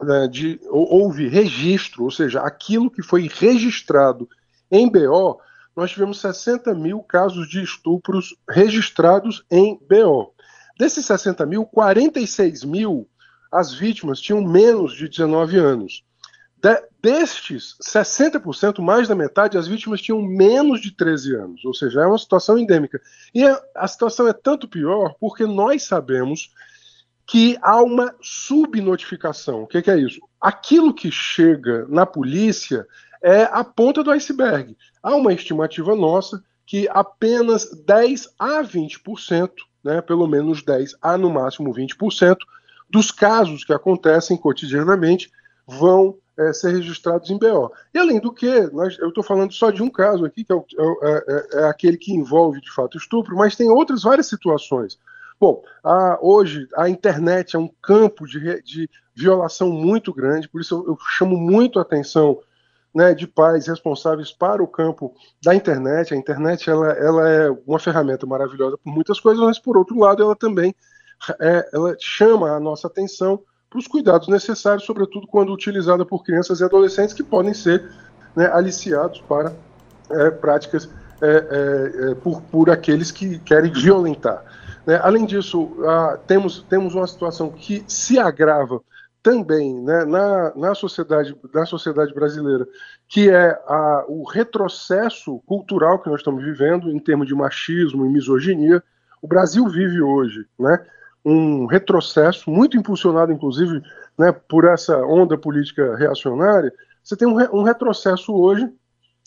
[0.00, 4.28] né, de, houve registro, ou seja, aquilo que foi registrado
[4.70, 5.40] em BO,
[5.76, 10.32] nós tivemos 60 mil casos de estupros registrados em BO.
[10.78, 13.08] Desses 60 mil, 46 mil
[13.50, 16.04] as vítimas tinham menos de 19 anos.
[16.60, 22.02] De, destes, 60%, mais da metade, as vítimas tinham menos de 13 anos, ou seja,
[22.02, 23.00] é uma situação endêmica.
[23.32, 26.52] E a, a situação é tanto pior porque nós sabemos
[27.28, 29.62] que há uma subnotificação.
[29.62, 30.18] O que, que é isso?
[30.40, 32.86] Aquilo que chega na polícia
[33.22, 34.74] é a ponta do iceberg.
[35.02, 39.50] Há uma estimativa nossa que apenas 10 a 20%,
[39.84, 42.38] né, pelo menos 10 a no máximo 20%,
[42.88, 45.30] dos casos que acontecem cotidianamente
[45.66, 47.70] vão é, ser registrados em BO.
[47.92, 50.56] E além do que, nós, eu estou falando só de um caso aqui, que é,
[50.56, 50.62] é,
[51.28, 54.98] é, é, aquele que envolve de fato estupro, mas tem outras várias situações.
[55.40, 60.74] Bom, a, hoje a internet é um campo de, de violação muito grande, por isso
[60.74, 62.40] eu, eu chamo muito a atenção
[62.94, 66.12] né, de pais responsáveis para o campo da internet.
[66.12, 70.22] A internet ela, ela é uma ferramenta maravilhosa por muitas coisas, mas por outro lado
[70.22, 70.74] ela também
[71.40, 76.60] é, ela chama a nossa atenção para os cuidados necessários, sobretudo quando utilizada por crianças
[76.60, 77.88] e adolescentes que podem ser
[78.34, 79.52] né, aliciados para
[80.10, 80.88] é, práticas
[81.20, 84.42] é, é, é por, por aqueles que querem violentar.
[84.88, 84.98] Né?
[85.02, 85.76] Além disso,
[86.26, 88.80] temos, temos uma situação que se agrava
[89.22, 92.66] também né, na, na, sociedade, na sociedade brasileira,
[93.06, 98.08] que é a, o retrocesso cultural que nós estamos vivendo em termos de machismo e
[98.08, 98.82] misoginia.
[99.20, 100.82] O Brasil vive hoje né,
[101.22, 103.82] um retrocesso, muito impulsionado, inclusive,
[104.16, 106.72] né, por essa onda política reacionária.
[107.04, 108.66] Você tem um, um retrocesso hoje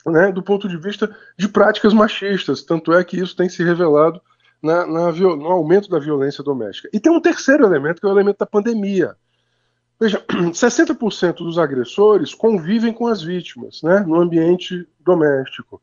[0.08, 4.20] né, do ponto de vista de práticas machistas, tanto é que isso tem se revelado
[4.62, 6.90] na, na, no aumento da violência doméstica.
[6.94, 9.16] E tem um terceiro elemento, que é o elemento da pandemia.
[10.00, 15.82] Veja, 60% dos agressores convivem com as vítimas né, no ambiente doméstico.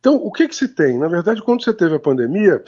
[0.00, 0.98] Então, o que, que se tem?
[0.98, 2.62] Na verdade, quando você teve a pandemia,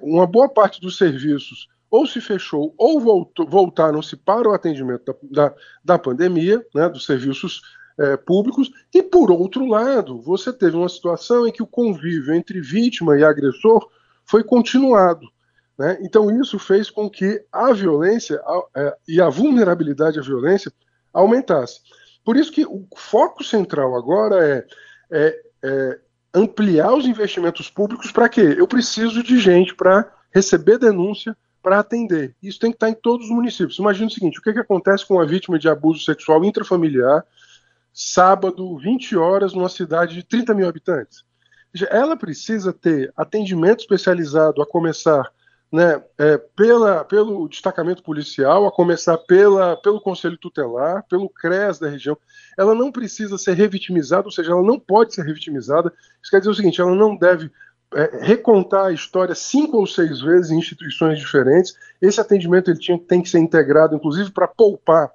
[0.00, 5.14] uma boa parte dos serviços ou se fechou ou voltaram-se para o atendimento da,
[5.48, 7.60] da, da pandemia, né, dos serviços
[7.98, 12.60] é, públicos, e por outro lado, você teve uma situação em que o convívio entre
[12.62, 13.86] vítima e agressor
[14.24, 15.26] foi continuado.
[15.78, 15.98] Né?
[16.02, 20.72] Então, isso fez com que a violência a, é, e a vulnerabilidade à violência
[21.12, 21.80] aumentasse.
[22.24, 24.66] Por isso que o foco central agora é,
[25.10, 26.00] é, é
[26.34, 28.54] ampliar os investimentos públicos para quê?
[28.56, 32.34] Eu preciso de gente para receber denúncia, para atender.
[32.42, 33.78] Isso tem que estar em todos os municípios.
[33.78, 37.24] Imagina o seguinte: o que, que acontece com uma vítima de abuso sexual intrafamiliar,
[37.92, 41.24] sábado, 20 horas, numa cidade de 30 mil habitantes?
[41.90, 45.30] Ela precisa ter atendimento especializado, a começar
[45.72, 51.88] né, é, pela, pelo destacamento policial, a começar pela, pelo Conselho Tutelar, pelo CRES da
[51.88, 52.16] região,
[52.58, 55.90] ela não precisa ser revitimizada, ou seja, ela não pode ser revitimizada.
[56.22, 57.50] Isso quer dizer o seguinte: ela não deve
[57.94, 61.74] é, recontar a história cinco ou seis vezes em instituições diferentes.
[62.02, 65.10] Esse atendimento ele tinha, tem que ser integrado, inclusive, para poupar,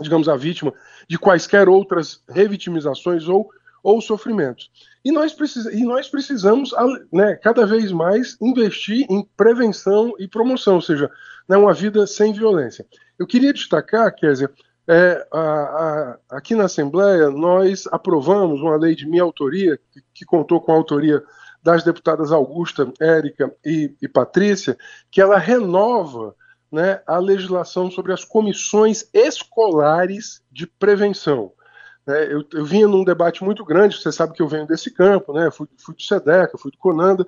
[0.00, 0.72] digamos, a vítima
[1.06, 3.50] de quaisquer outras revitimizações ou,
[3.82, 4.70] ou sofrimentos.
[5.04, 5.34] E nós,
[5.72, 6.72] e nós precisamos,
[7.12, 11.10] né, cada vez mais, investir em prevenção e promoção, ou seja,
[11.48, 12.86] né, uma vida sem violência.
[13.18, 14.50] Eu queria destacar, Kézia,
[14.88, 20.24] é, a, a, aqui na Assembleia nós aprovamos uma lei de minha autoria, que, que
[20.24, 21.22] contou com a autoria
[21.62, 24.76] das deputadas Augusta, Érica e, e Patrícia,
[25.10, 26.34] que ela renova
[26.72, 31.52] né, a legislação sobre as comissões escolares de prevenção.
[32.10, 35.32] Né, eu, eu vinha num debate muito grande, você sabe que eu venho desse campo,
[35.32, 35.48] né?
[35.50, 37.24] Fui, fui do SEDECA, fui do CONANDA,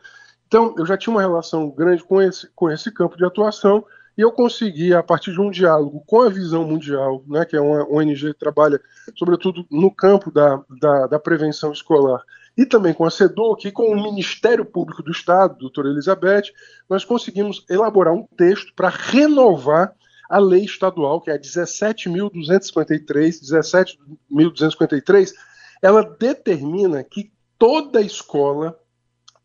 [0.48, 3.84] então eu já tinha uma relação grande com esse, com esse campo de atuação
[4.18, 7.60] e eu consegui, a partir de um diálogo com a Visão Mundial, né, que é
[7.60, 8.80] uma ONG que trabalha
[9.16, 12.20] sobretudo no campo da, da, da prevenção escolar,
[12.58, 16.52] e também com a SEDUC e com o Ministério Público do Estado, doutora Elizabeth,
[16.90, 19.94] nós conseguimos elaborar um texto para renovar
[20.32, 23.98] a lei estadual, que é a 17.253,
[24.30, 25.34] 17.253,
[25.82, 28.80] ela determina que toda escola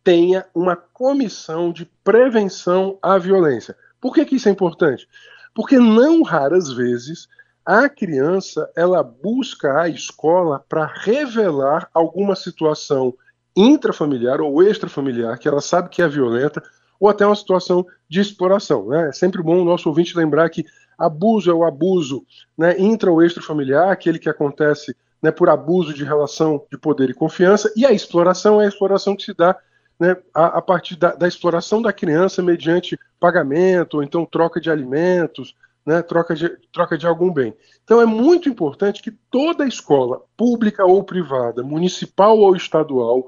[0.02, 3.76] tenha uma comissão de prevenção à violência.
[4.00, 5.06] Por que, que isso é importante?
[5.54, 7.28] Porque não raras vezes
[7.66, 13.14] a criança ela busca a escola para revelar alguma situação
[13.54, 16.64] intrafamiliar ou extrafamiliar que ela sabe que é violenta
[17.00, 18.88] ou até uma situação de exploração.
[18.88, 19.10] Né?
[19.10, 20.66] É sempre bom o nosso ouvinte lembrar que
[20.98, 22.26] abuso é o abuso
[22.58, 27.14] né, intra ou extrafamiliar, aquele que acontece né, por abuso de relação de poder e
[27.14, 29.56] confiança, e a exploração é a exploração que se dá
[30.00, 34.70] né, a, a, partir da, da, exploração da criança mediante pagamento, ou então troca de
[34.70, 35.56] alimentos,
[35.86, 37.54] né, troca, de, troca de algum bem.
[37.84, 43.26] Então é muito importante que toda escola, pública ou privada, municipal ou estadual,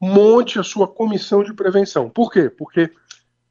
[0.00, 2.10] monte a sua comissão de prevenção.
[2.10, 2.50] Por quê?
[2.50, 2.90] Porque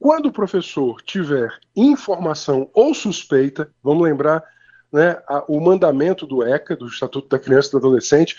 [0.02, 4.44] quando o professor tiver informação ou suspeita, vamos lembrar
[4.92, 8.36] né, a, o mandamento do ECA, do Estatuto da Criança e do Adolescente,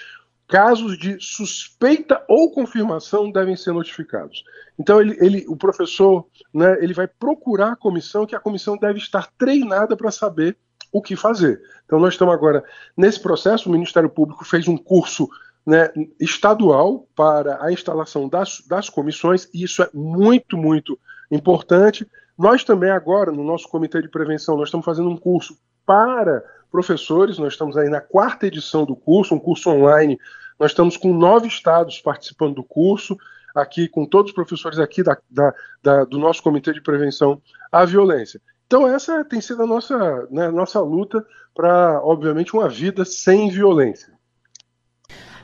[0.49, 4.43] casos de suspeita ou confirmação devem ser notificados.
[4.77, 8.99] Então ele, ele, o professor, né, ele vai procurar a comissão, que a comissão deve
[8.99, 10.57] estar treinada para saber
[10.91, 11.63] o que fazer.
[11.87, 12.65] Então nós estamos agora
[12.97, 13.69] nesse processo.
[13.69, 15.29] O Ministério Público fez um curso
[15.65, 20.99] né, estadual para a instalação das, das comissões, e isso é muito, muito
[21.37, 22.07] importante.
[22.39, 27.39] Nós também agora, no nosso comitê de prevenção, nós estamos fazendo um curso para professores,
[27.39, 30.19] nós estamos aí na quarta edição do curso, um curso online,
[30.59, 33.17] nós estamos com nove estados participando do curso,
[33.55, 37.85] aqui com todos os professores aqui da, da, da, do nosso comitê de prevenção à
[37.85, 38.41] violência.
[38.67, 44.13] Então essa tem sido a nossa, né, nossa luta para, obviamente, uma vida sem violência.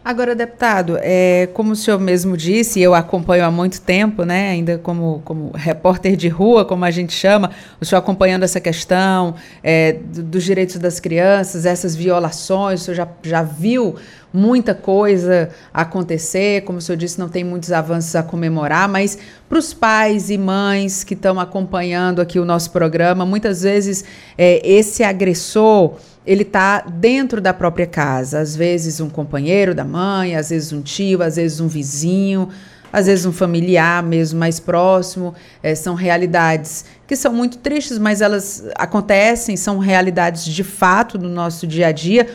[0.08, 4.78] Agora, deputado, é, como o senhor mesmo disse, eu acompanho há muito tempo, né, ainda
[4.78, 9.92] como, como repórter de rua, como a gente chama, o senhor acompanhando essa questão é,
[9.92, 13.96] dos direitos das crianças, essas violações, o senhor já, já viu
[14.32, 19.58] muita coisa acontecer, como o senhor disse, não tem muitos avanços a comemorar, mas para
[19.58, 24.04] os pais e mães que estão acompanhando aqui o nosso programa, muitas vezes
[24.36, 28.40] é, esse agressor ele está dentro da própria casa.
[28.40, 32.50] Às vezes um companheiro da mãe, às vezes um tio, às vezes um vizinho,
[32.92, 35.34] às vezes um familiar mesmo mais próximo.
[35.62, 41.30] É, são realidades que são muito tristes, mas elas acontecem, são realidades de fato no
[41.30, 42.28] nosso dia a dia.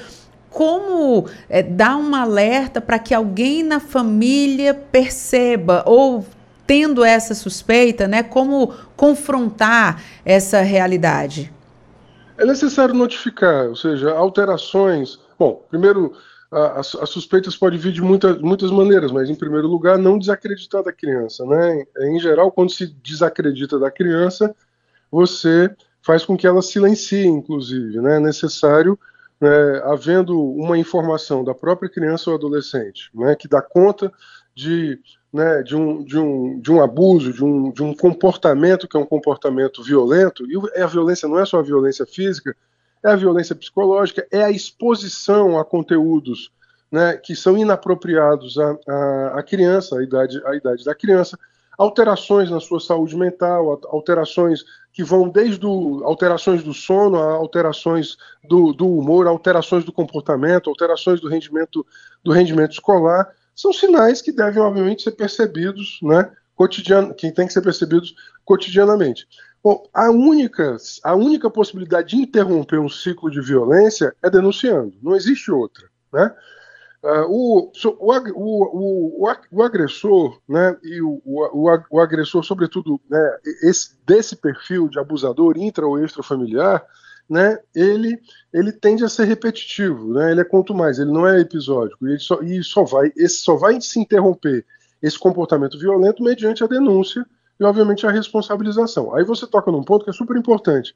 [0.53, 6.23] Como é, dar um alerta para que alguém na família perceba ou
[6.65, 11.51] tendo essa suspeita, né, como confrontar essa realidade?
[12.37, 15.19] É necessário notificar, ou seja, alterações.
[15.37, 16.13] Bom, primeiro,
[16.77, 20.93] as, suspeitas podem vir de muita, muitas maneiras, mas em primeiro lugar, não desacreditar da
[20.93, 21.43] criança.
[21.45, 21.83] Né?
[22.01, 24.55] Em geral, quando se desacredita da criança,
[25.11, 27.99] você faz com que ela silencie, inclusive.
[27.99, 28.17] Né?
[28.17, 28.99] É necessário,
[29.43, 34.09] né, havendo uma informação da própria criança ou adolescente né, que dá conta
[34.55, 34.97] de
[35.33, 38.99] né, de, um, de, um, de um abuso, de um, de um comportamento que é
[38.99, 42.55] um comportamento violento, e a violência não é só a violência física,
[43.03, 46.51] é a violência psicológica, é a exposição a conteúdos
[46.91, 51.37] né, que são inapropriados à, à, à criança, à idade, à idade da criança,
[51.75, 54.63] alterações na sua saúde mental, alterações
[54.93, 55.65] que vão desde
[56.03, 58.15] alterações do sono, a alterações
[58.47, 61.85] do, do humor, alterações do comportamento, alterações do rendimento,
[62.23, 67.53] do rendimento escolar, são sinais que devem, obviamente, ser percebidos, né, cotidiano, que tem que
[67.53, 68.15] ser percebidos
[68.45, 69.27] cotidianamente.
[69.63, 75.15] Bom, a única, a única possibilidade de interromper um ciclo de violência é denunciando, não
[75.15, 75.87] existe outra.
[76.11, 76.31] Né?
[77.03, 84.87] O, o, o, o, agressor, né, e o, o, agressor, sobretudo, né, esse, desse perfil
[84.87, 86.81] de abusador intra ou extrafamiliar,
[87.29, 88.17] né, ele,
[88.53, 92.17] ele tende a ser repetitivo, né, ele é quanto mais, ele não é episódico, e,
[92.17, 94.65] só, e só, vai, esse só vai se interromper
[95.01, 97.25] esse comportamento violento mediante a denúncia
[97.59, 99.13] e, obviamente, a responsabilização.
[99.13, 100.95] Aí você toca num ponto que é super importante.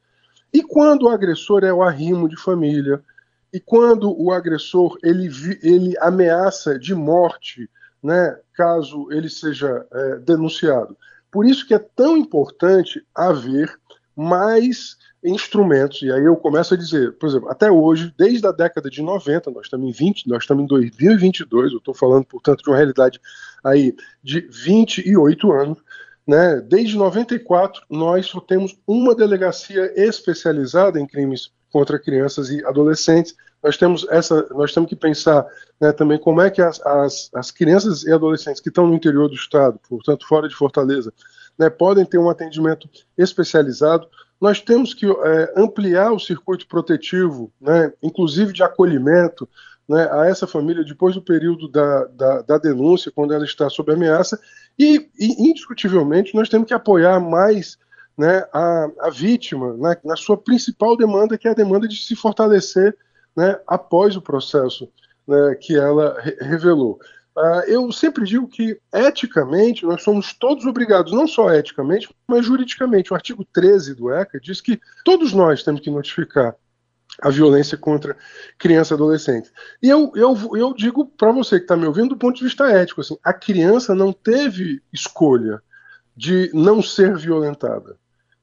[0.54, 3.04] E quando o agressor é o arrimo de família,
[3.52, 5.30] e quando o agressor ele,
[5.62, 7.70] ele ameaça de morte,
[8.04, 10.98] né, caso ele seja é, denunciado.
[11.32, 13.74] Por isso que é tão importante haver
[14.16, 18.90] mais instrumentos, e aí eu começo a dizer, por exemplo, até hoje, desde a década
[18.90, 22.70] de 90, nós estamos em 20, nós estamos em 2022, eu estou falando, portanto, de
[22.70, 23.20] uma realidade
[23.64, 25.78] aí de 28 anos,
[26.26, 26.62] né?
[26.62, 33.36] Desde 94, nós só temos uma delegacia especializada em crimes contra crianças e adolescentes.
[33.64, 35.46] Nós temos essa, nós temos que pensar
[35.80, 39.28] né, também como é que as, as, as, crianças e adolescentes que estão no interior
[39.28, 41.12] do estado, portanto fora de Fortaleza,
[41.58, 44.08] né, podem ter um atendimento especializado.
[44.40, 49.50] Nós temos que é, ampliar o circuito protetivo, né, inclusive de acolhimento,
[49.90, 53.92] né, a essa família depois do período da, da, da, denúncia, quando ela está sob
[53.92, 54.40] ameaça,
[54.78, 57.78] e, e indiscutivelmente nós temos que apoiar mais
[58.18, 62.16] né, a, a vítima na, na, sua principal demanda, que é a demanda de se
[62.16, 62.98] fortalecer
[63.36, 64.92] né, após o processo
[65.28, 67.00] né, que ela re revelou.
[67.38, 73.14] Uh, eu sempre digo que, eticamente, nós somos todos obrigados, não só eticamente, mas juridicamente.
[73.14, 76.56] O artigo 13 do ECA diz que todos nós temos que notificar
[77.22, 78.18] a violência contra
[78.58, 79.52] criança e adolescente.
[79.84, 82.72] E eu, eu, eu digo para você que está me ouvindo do ponto de vista
[82.72, 85.62] ético, assim, a criança não teve escolha
[86.16, 87.98] de não ser violentada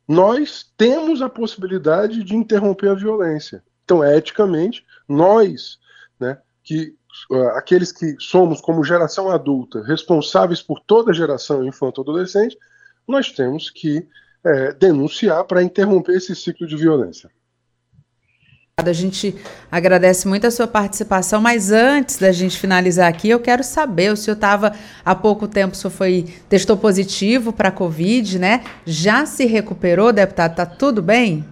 [0.07, 3.63] nós temos a possibilidade de interromper a violência.
[3.85, 5.79] Então, eticamente, nós,
[6.19, 6.95] né, que
[7.31, 12.59] uh, aqueles que somos como geração adulta responsáveis por toda a geração infanto-adolescente,
[13.07, 14.07] nós temos que
[14.45, 17.31] é, denunciar para interromper esse ciclo de violência.
[18.77, 19.37] A gente
[19.71, 24.17] agradece muito a sua participação, mas antes da gente finalizar aqui, eu quero saber, o
[24.17, 28.65] senhor estava há pouco tempo, o senhor foi, testou positivo para a Covid, né?
[28.85, 30.57] Já se recuperou, deputado?
[30.57, 31.45] Tá tudo bem?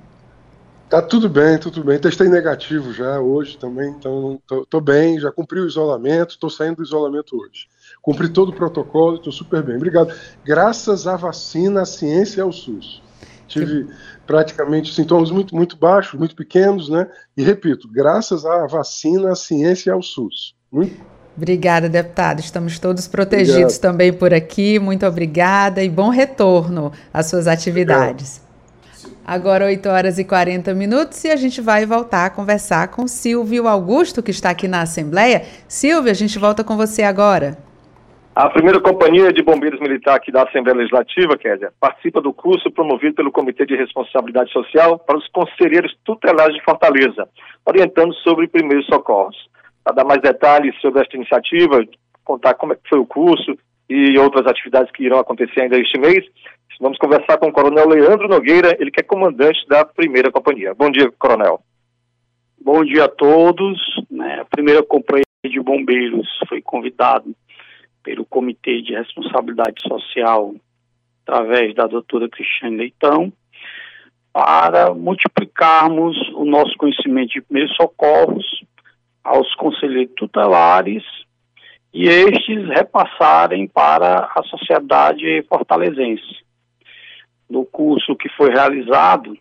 [0.90, 1.96] Tá tudo bem, tudo bem.
[1.96, 6.78] Testei negativo já hoje também, então tô, tô bem, já cumpri o isolamento, estou saindo
[6.78, 7.68] do isolamento hoje.
[8.02, 9.76] Cumpri todo o protocolo, estou super bem.
[9.76, 10.12] Obrigado.
[10.44, 13.00] Graças à vacina, à ciência e ao SUS.
[13.52, 13.86] Tive
[14.26, 17.06] praticamente sintomas muito, muito baixos, muito pequenos, né?
[17.36, 20.54] E repito, graças à vacina, à ciência e ao SUS.
[20.70, 21.12] Muito...
[21.36, 22.40] Obrigada, deputado.
[22.40, 23.80] Estamos todos protegidos Obrigado.
[23.80, 24.78] também por aqui.
[24.78, 28.36] Muito obrigada e bom retorno às suas atividades.
[28.36, 28.52] Obrigado.
[29.24, 33.68] Agora 8 horas e 40 minutos e a gente vai voltar a conversar com Silvio
[33.68, 35.44] Augusto, que está aqui na Assembleia.
[35.68, 37.56] Silvio, a gente volta com você agora.
[38.34, 43.14] A primeira companhia de bombeiros militar aqui da Assembleia Legislativa, Kézia, participa do curso promovido
[43.14, 47.28] pelo Comitê de Responsabilidade Social para os conselheiros tutelares de Fortaleza,
[47.66, 49.36] orientando sobre primeiros socorros.
[49.84, 51.84] Para dar mais detalhes sobre esta iniciativa,
[52.24, 53.54] contar como é foi o curso
[53.86, 56.24] e outras atividades que irão acontecer ainda este mês,
[56.80, 60.74] vamos conversar com o Coronel Leandro Nogueira, ele que é comandante da primeira companhia.
[60.74, 61.60] Bom dia, Coronel.
[62.64, 63.78] Bom dia a todos.
[64.10, 67.34] Né, a primeira companhia de bombeiros foi convidado
[68.02, 70.54] pelo Comitê de Responsabilidade Social,
[71.26, 73.32] através da doutora Cristiane Leitão,
[74.32, 78.44] para multiplicarmos o nosso conhecimento de primeiros socorros
[79.22, 81.04] aos conselheiros tutelares
[81.92, 86.42] e estes repassarem para a sociedade fortalezense.
[87.48, 89.36] No curso que foi realizado,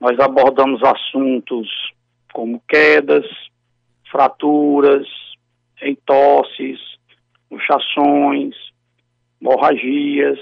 [0.00, 1.68] nós abordamos assuntos
[2.32, 3.24] como quedas,
[4.10, 5.06] fraturas,
[5.80, 6.80] entosses,
[7.50, 8.54] inchações,
[9.40, 10.38] hemorragias,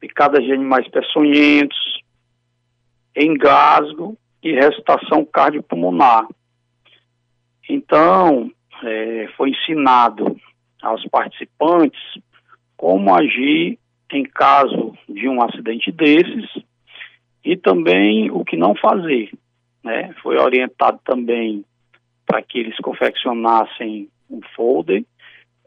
[0.00, 2.02] picadas de animais peçonhentos,
[3.16, 6.26] engasgo e recitação cardiopulmonar.
[7.68, 8.50] Então,
[8.82, 10.36] é, foi ensinado
[10.82, 12.00] aos participantes
[12.76, 13.78] como agir
[14.12, 16.50] em caso de um acidente desses
[17.44, 19.30] e também o que não fazer.
[19.84, 20.14] Né?
[20.22, 21.64] Foi orientado também
[22.26, 25.04] para que eles confeccionassem um folder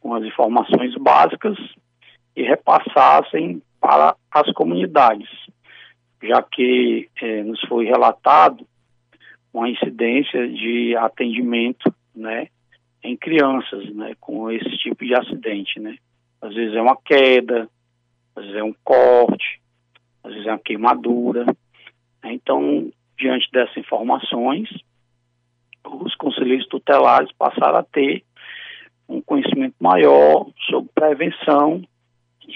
[0.03, 1.57] com as informações básicas
[2.35, 5.29] e repassassem para as comunidades,
[6.21, 8.67] já que eh, nos foi relatado
[9.53, 12.49] uma incidência de atendimento, né,
[13.01, 15.95] em crianças, né, com esse tipo de acidente, né.
[16.41, 17.69] Às vezes é uma queda,
[18.35, 19.61] às vezes é um corte,
[20.21, 21.45] às vezes é uma queimadura.
[22.25, 24.69] Então, diante dessas informações,
[25.85, 28.23] os conselheiros tutelares passaram a ter
[29.07, 31.81] um conhecimento maior sobre prevenção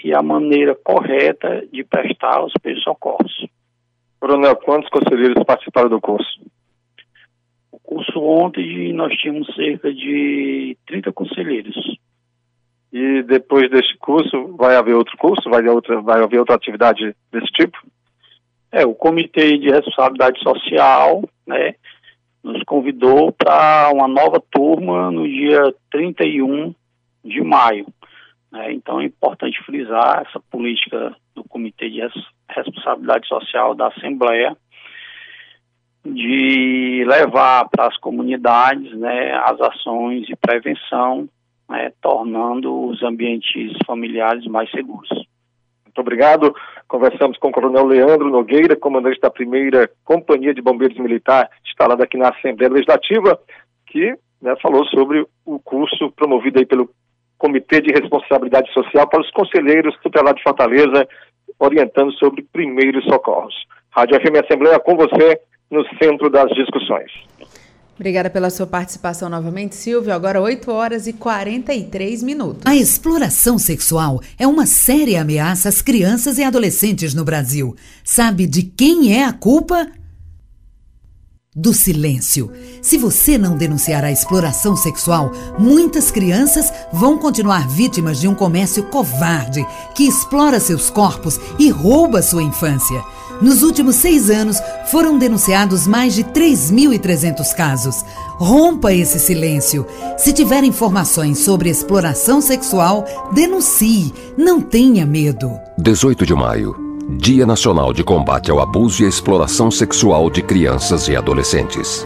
[0.04, 3.46] e a maneira correta de prestar os primeiros socorros.
[4.20, 6.40] Coronel, quantos conselheiros participaram do curso?
[7.70, 11.76] O curso ontem nós tínhamos cerca de 30 conselheiros.
[12.92, 15.48] E depois deste curso, vai haver outro curso?
[15.48, 17.78] Vai outra, vai haver outra atividade desse tipo?
[18.72, 21.74] É, o Comitê de Responsabilidade Social, né,
[22.48, 26.74] nos convidou para uma nova turma no dia 31
[27.24, 27.86] de maio.
[28.50, 28.72] Né?
[28.72, 32.00] Então é importante frisar essa política do Comitê de
[32.48, 34.56] Responsabilidade Social da Assembleia
[36.04, 41.28] de levar para as comunidades né, as ações de prevenção,
[41.68, 45.08] né, tornando os ambientes familiares mais seguros.
[45.88, 46.54] Muito obrigado.
[46.86, 52.16] Conversamos com o Coronel Leandro Nogueira, comandante da primeira Companhia de Bombeiros Militar, instalada aqui
[52.16, 53.38] na Assembleia Legislativa,
[53.86, 56.90] que né, falou sobre o curso promovido aí pelo
[57.38, 61.08] Comitê de Responsabilidade Social para os conselheiros tutelados de Fortaleza,
[61.58, 63.54] orientando sobre primeiros socorros.
[63.90, 67.10] Rádio FM Assembleia com você no centro das discussões.
[67.98, 70.14] Obrigada pela sua participação novamente, Silvio.
[70.14, 72.62] Agora 8 horas e 43 minutos.
[72.64, 77.74] A exploração sexual é uma séria ameaça às crianças e adolescentes no Brasil.
[78.04, 79.88] Sabe de quem é a culpa?
[81.56, 82.52] Do silêncio.
[82.80, 88.84] Se você não denunciar a exploração sexual, muitas crianças vão continuar vítimas de um comércio
[88.84, 93.02] covarde que explora seus corpos e rouba sua infância.
[93.40, 94.60] Nos últimos seis anos,
[94.90, 98.04] foram denunciados mais de 3.300 casos.
[98.36, 99.86] Rompa esse silêncio.
[100.16, 104.12] Se tiver informações sobre exploração sexual, denuncie.
[104.36, 105.52] Não tenha medo.
[105.78, 111.08] 18 de maio Dia Nacional de Combate ao Abuso e à Exploração Sexual de Crianças
[111.08, 112.04] e Adolescentes.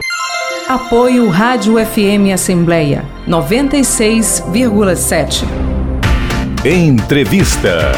[0.69, 5.43] Apoio Rádio FM Assembleia 96,7.
[6.65, 7.91] Entrevista.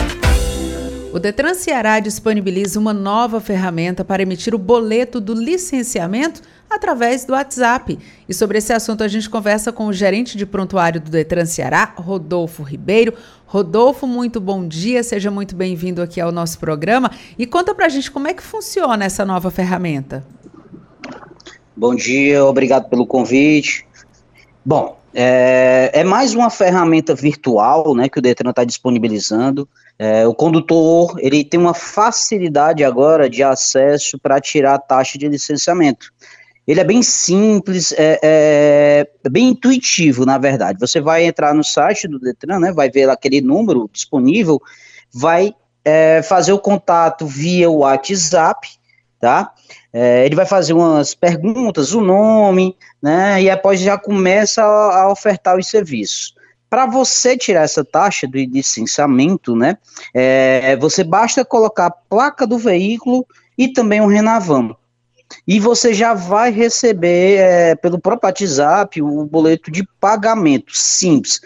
[1.14, 7.34] O Detran Ceará disponibiliza uma nova ferramenta para emitir o boleto do licenciamento através do
[7.34, 7.96] WhatsApp.
[8.28, 11.94] E sobre esse assunto a gente conversa com o gerente de prontuário do Detran Ceará,
[11.96, 13.14] Rodolfo Ribeiro.
[13.46, 17.08] Rodolfo, muito bom dia, seja muito bem-vindo aqui ao nosso programa
[17.38, 20.26] e conta pra gente como é que funciona essa nova ferramenta.
[21.76, 23.86] Bom dia, obrigado pelo convite.
[24.64, 29.68] Bom, é, é mais uma ferramenta virtual né, que o Detran está disponibilizando.
[29.98, 35.28] É, o condutor ele tem uma facilidade agora de acesso para tirar a taxa de
[35.28, 36.12] licenciamento.
[36.66, 40.80] Ele é bem simples, é, é, é, bem intuitivo, na verdade.
[40.80, 44.60] Você vai entrar no site do Detran, né, vai ver aquele número disponível,
[45.12, 48.68] vai é, fazer o contato via WhatsApp,
[49.20, 49.52] tá?
[49.92, 53.42] É, ele vai fazer umas perguntas, o nome, né?
[53.42, 56.34] E após já começa a, a ofertar os serviços.
[56.74, 59.78] Para você tirar essa taxa de licenciamento, né,
[60.12, 63.24] é, você basta colocar a placa do veículo
[63.56, 64.76] e também o Renavam.
[65.46, 71.40] E você já vai receber é, pelo próprio WhatsApp o boleto de pagamento simples.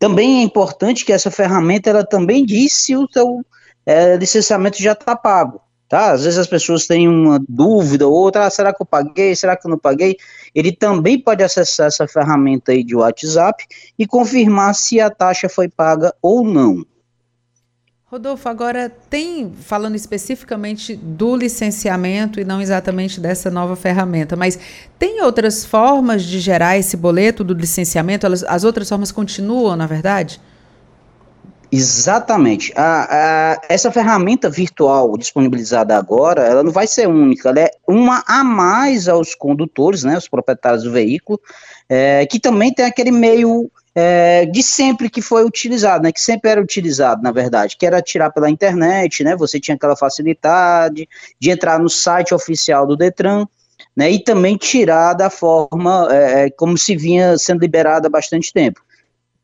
[0.00, 3.46] Também é importante que essa ferramenta ela também diz se o seu
[3.86, 5.60] é, licenciamento já está pago.
[5.88, 6.10] Tá?
[6.10, 9.56] Às vezes as pessoas têm uma dúvida ou outra, ah, será que eu paguei, será
[9.56, 10.16] que eu não paguei?
[10.54, 13.64] Ele também pode acessar essa ferramenta aí de WhatsApp
[13.98, 16.84] e confirmar se a taxa foi paga ou não.
[18.12, 24.58] Rodolfo, agora tem, falando especificamente do licenciamento e não exatamente dessa nova ferramenta, mas
[24.98, 28.26] tem outras formas de gerar esse boleto do licenciamento?
[28.26, 30.38] as outras formas continuam, na verdade?
[31.74, 32.70] Exatamente.
[32.76, 38.22] A, a, essa ferramenta virtual disponibilizada agora, ela não vai ser única, ela é uma
[38.26, 41.40] a mais aos condutores, né, os proprietários do veículo,
[41.88, 46.50] é, que também tem aquele meio é, de sempre que foi utilizado, né, que sempre
[46.50, 51.08] era utilizado, na verdade, que era tirar pela internet, né, você tinha aquela facilidade
[51.40, 53.46] de entrar no site oficial do Detran,
[53.96, 58.82] né, e também tirar da forma é, como se vinha sendo liberado há bastante tempo.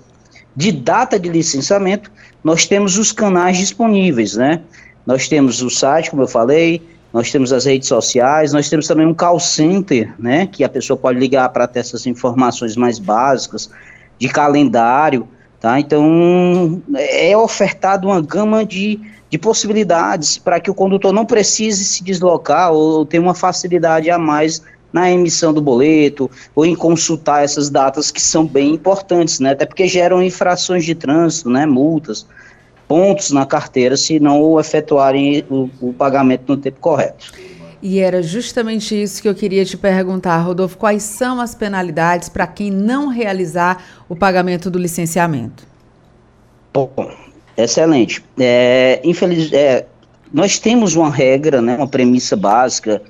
[0.56, 2.12] de data de licenciamento,
[2.44, 4.62] nós temos os canais disponíveis, né?
[5.06, 6.82] Nós temos o site, como eu falei,
[7.14, 10.98] nós temos as redes sociais, nós temos também um call center, né, que a pessoa
[10.98, 13.70] pode ligar para ter essas informações mais básicas,
[14.18, 15.28] de calendário,
[15.60, 15.80] tá?
[15.80, 19.00] Então, é ofertado uma gama de,
[19.30, 24.18] de possibilidades para que o condutor não precise se deslocar ou ter uma facilidade a
[24.18, 24.62] mais
[24.92, 29.52] na emissão do boleto ou em consultar essas datas que são bem importantes, né?
[29.52, 31.66] Até porque geram infrações de trânsito, né?
[31.66, 32.26] Multas
[32.94, 37.34] pontos na carteira se não efetuarem o, o pagamento no tempo correto.
[37.82, 40.78] E era justamente isso que eu queria te perguntar, Rodolfo.
[40.78, 45.66] Quais são as penalidades para quem não realizar o pagamento do licenciamento?
[46.72, 46.94] Bom,
[47.58, 48.24] excelente.
[48.40, 49.88] É, infeliz, é,
[50.32, 53.02] nós temos uma regra, né, uma premissa básica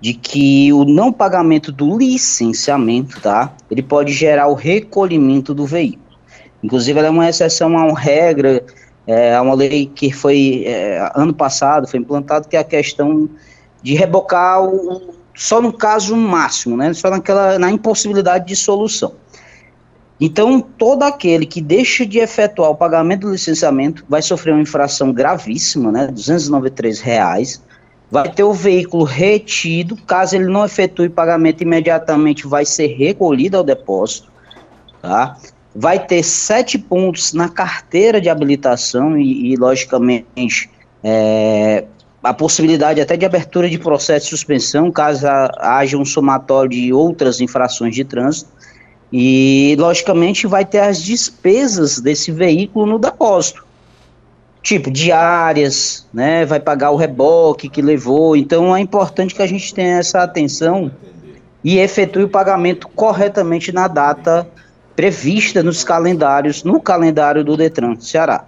[0.00, 6.04] de que o não pagamento do licenciamento, tá, ele pode gerar o recolhimento do veículo.
[6.62, 8.64] Inclusive, ela é uma exceção a uma regra
[9.06, 13.28] é uma lei que foi, é, ano passado, foi implantada, que é a questão
[13.82, 19.12] de rebocar o, só no caso máximo, né, só naquela, na impossibilidade de solução.
[20.20, 25.12] Então, todo aquele que deixa de efetuar o pagamento do licenciamento vai sofrer uma infração
[25.12, 27.62] gravíssima, né, 293 reais,
[28.10, 33.64] vai ter o veículo retido, caso ele não efetue pagamento imediatamente, vai ser recolhido ao
[33.64, 34.30] depósito,
[35.02, 35.36] tá?
[35.74, 40.70] Vai ter sete pontos na carteira de habilitação e, e logicamente,
[41.02, 41.84] é,
[42.22, 45.26] a possibilidade até de abertura de processo de suspensão, caso
[45.58, 48.50] haja um somatório de outras infrações de trânsito.
[49.12, 53.64] E, logicamente, vai ter as despesas desse veículo no depósito.
[54.62, 56.44] Tipo, diárias, né?
[56.46, 58.34] Vai pagar o reboque que levou.
[58.34, 60.90] Então, é importante que a gente tenha essa atenção
[61.62, 64.48] e efetue o pagamento corretamente na data
[64.94, 68.44] prevista nos calendários, no calendário do Detran Ceará.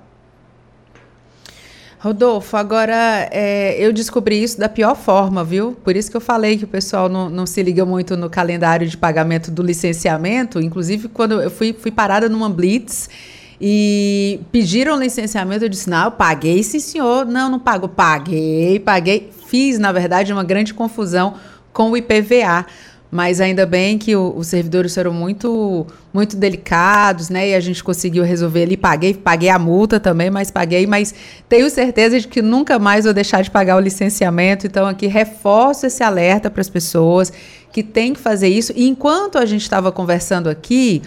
[1.98, 5.72] Rodolfo, agora é, eu descobri isso da pior forma, viu?
[5.82, 8.86] Por isso que eu falei que o pessoal não, não, se liga muito no calendário
[8.86, 10.60] de pagamento do licenciamento.
[10.60, 13.08] Inclusive, quando eu fui, fui parada numa Blitz
[13.60, 17.24] e pediram licenciamento, eu disse: Não, eu paguei, sim, senhor.
[17.24, 17.88] Não, não pago.
[17.88, 19.30] Paguei, paguei.
[19.46, 21.34] Fiz, na verdade, uma grande confusão
[21.72, 22.66] com o IPVA
[23.10, 27.50] mas ainda bem que os servidores foram muito muito delicados, né?
[27.50, 28.76] E a gente conseguiu resolver ali.
[28.76, 31.14] Paguei, paguei a multa também, mas paguei, mas
[31.48, 34.66] tenho certeza de que nunca mais vou deixar de pagar o licenciamento.
[34.66, 37.32] Então, aqui reforço esse alerta para as pessoas
[37.70, 38.72] que tem que fazer isso.
[38.74, 41.02] E enquanto a gente estava conversando aqui,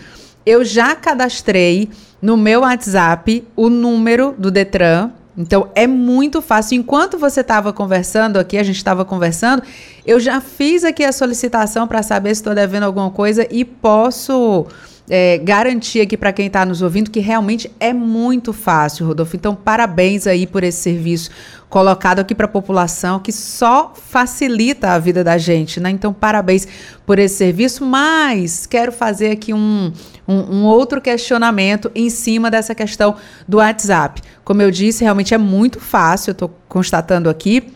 [0.46, 1.90] eu já cadastrei
[2.22, 6.78] no meu WhatsApp o número do Detran então é muito fácil.
[6.78, 9.64] Enquanto você estava conversando aqui, a gente estava conversando,
[10.06, 14.66] eu já fiz aqui a solicitação para saber se estou devendo alguma coisa e posso
[15.10, 19.36] é, garantir aqui para quem está nos ouvindo que realmente é muito fácil, Rodolfo.
[19.36, 21.32] Então, parabéns aí por esse serviço
[21.68, 25.90] colocado aqui para a população, que só facilita a vida da gente, né?
[25.90, 26.68] Então, parabéns
[27.06, 29.92] por esse serviço, mas quero fazer aqui um,
[30.28, 33.16] um, um outro questionamento em cima dessa questão
[33.48, 34.22] do WhatsApp.
[34.44, 37.72] Como eu disse, realmente é muito fácil, eu estou constatando aqui,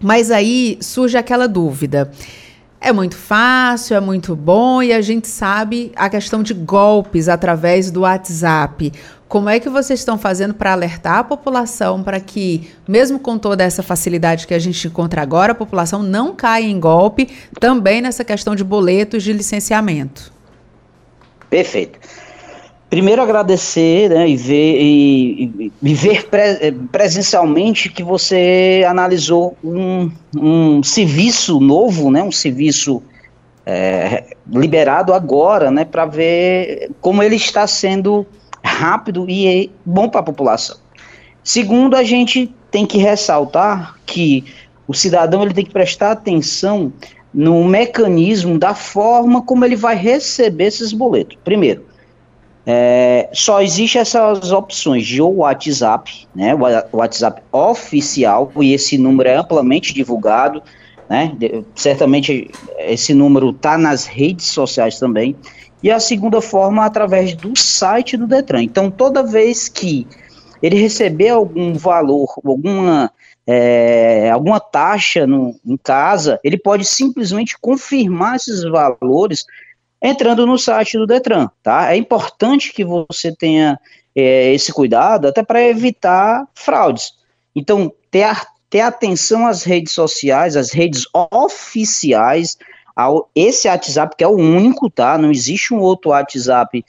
[0.00, 2.10] mas aí surge aquela dúvida.
[2.86, 7.90] É muito fácil, é muito bom e a gente sabe a questão de golpes através
[7.90, 8.92] do WhatsApp.
[9.26, 13.64] Como é que vocês estão fazendo para alertar a população para que, mesmo com toda
[13.64, 17.28] essa facilidade que a gente encontra agora, a população não caia em golpe
[17.58, 20.32] também nessa questão de boletos de licenciamento?
[21.50, 21.98] Perfeito.
[22.88, 30.82] Primeiro agradecer né, e ver, e, e ver pre, presencialmente que você analisou um, um
[30.84, 33.02] serviço novo, né, um serviço
[33.66, 38.24] é, liberado agora, né, para ver como ele está sendo
[38.64, 40.76] rápido e bom para a população.
[41.42, 44.44] Segundo, a gente tem que ressaltar que
[44.86, 46.92] o cidadão ele tem que prestar atenção
[47.32, 51.36] no mecanismo da forma como ele vai receber esses boletos.
[51.44, 51.85] Primeiro,
[52.66, 59.28] é, só existe essas opções de ou WhatsApp, né, o WhatsApp oficial, e esse número
[59.28, 60.60] é amplamente divulgado,
[61.08, 65.36] né, de, certamente esse número está nas redes sociais também,
[65.80, 68.64] e a segunda forma através do site do Detran.
[68.64, 70.04] Então, toda vez que
[70.60, 73.12] ele receber algum valor, alguma,
[73.46, 79.44] é, alguma taxa no, em casa, ele pode simplesmente confirmar esses valores
[80.02, 81.92] entrando no site do Detran, tá?
[81.92, 83.78] É importante que você tenha
[84.14, 87.14] é, esse cuidado até para evitar fraudes.
[87.54, 92.56] Então, ter, a, ter atenção às redes sociais, às redes oficiais,
[92.94, 95.18] ao, esse WhatsApp que é o único, tá?
[95.18, 96.84] Não existe um outro WhatsApp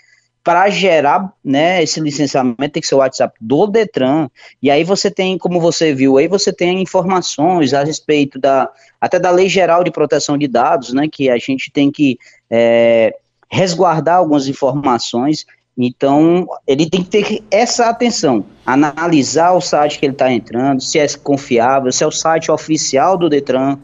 [0.47, 4.29] para gerar né, esse licenciamento tem que ser o WhatsApp do Detran,
[4.63, 8.71] e aí você tem, como você viu, aí você tem informações a respeito da,
[9.01, 12.17] até da Lei Geral de Proteção de Dados, né, que a gente tem que
[12.49, 13.13] é,
[13.51, 15.45] resguardar algumas informações,
[15.77, 20.97] então ele tem que ter essa atenção, analisar o site que ele está entrando, se
[20.97, 23.77] é confiável, se é o site oficial do Detran,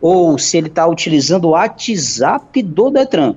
[0.00, 3.36] ou se ele está utilizando o WhatsApp do Detran,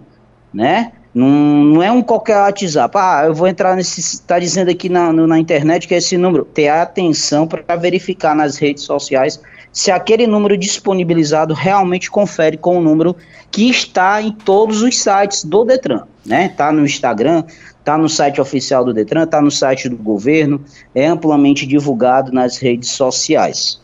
[0.52, 2.98] né, não, não é um qualquer WhatsApp.
[2.98, 4.00] Ah, eu vou entrar nesse.
[4.00, 6.46] Está dizendo aqui na, no, na internet que é esse número.
[6.46, 9.40] Ter atenção para verificar nas redes sociais
[9.72, 13.16] se aquele número disponibilizado realmente confere com o número
[13.50, 16.04] que está em todos os sites do Detran.
[16.26, 16.50] Né?
[16.50, 17.44] Tá no Instagram,
[17.84, 22.58] tá no site oficial do Detran, tá no site do governo, é amplamente divulgado nas
[22.58, 23.82] redes sociais.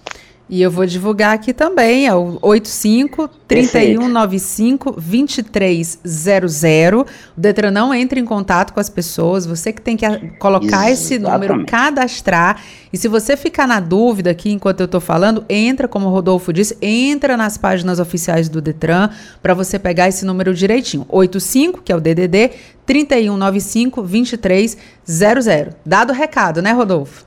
[0.50, 7.02] E eu vou divulgar aqui também, é o 85 3195 2300.
[7.02, 10.08] O Detran não entra em contato com as pessoas, você que tem que
[10.40, 10.94] colocar Exatamente.
[10.94, 12.62] esse número, cadastrar.
[12.94, 16.54] E se você ficar na dúvida aqui enquanto eu estou falando, entra, como o Rodolfo
[16.54, 19.10] disse, entra nas páginas oficiais do Detran
[19.42, 21.06] para você pegar esse número direitinho.
[21.10, 22.52] 85, que é o DDD,
[22.86, 25.76] 3195 2300.
[25.86, 27.27] Dado o recado, né, Rodolfo?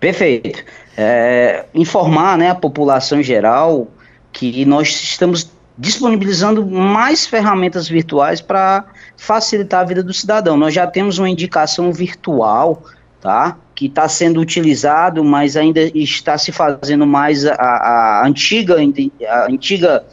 [0.00, 0.64] Perfeito
[1.02, 3.88] é, informar né, a população em geral
[4.30, 8.84] que nós estamos disponibilizando mais ferramentas virtuais para
[9.16, 10.58] facilitar a vida do cidadão.
[10.58, 12.82] Nós já temos uma indicação virtual,
[13.18, 13.56] tá?
[13.74, 18.76] Que está sendo utilizado, mas ainda está se fazendo mais a, a antiga,
[19.26, 20.04] a antiga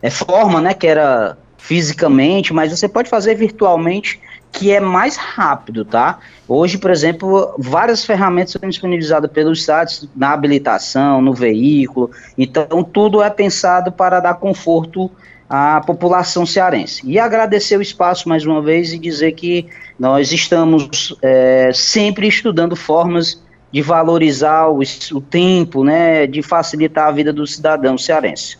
[0.00, 0.72] é, forma, né?
[0.72, 4.20] Que era fisicamente, mas você pode fazer virtualmente
[4.52, 6.18] que é mais rápido, tá?
[6.46, 13.22] Hoje, por exemplo, várias ferramentas são disponibilizadas pelos sites na habilitação, no veículo, então tudo
[13.22, 15.10] é pensado para dar conforto
[15.48, 17.02] à população cearense.
[17.04, 19.66] E agradecer o espaço mais uma vez e dizer que
[19.98, 24.80] nós estamos é, sempre estudando formas de valorizar o,
[25.12, 28.56] o tempo, né, de facilitar a vida do cidadão cearense.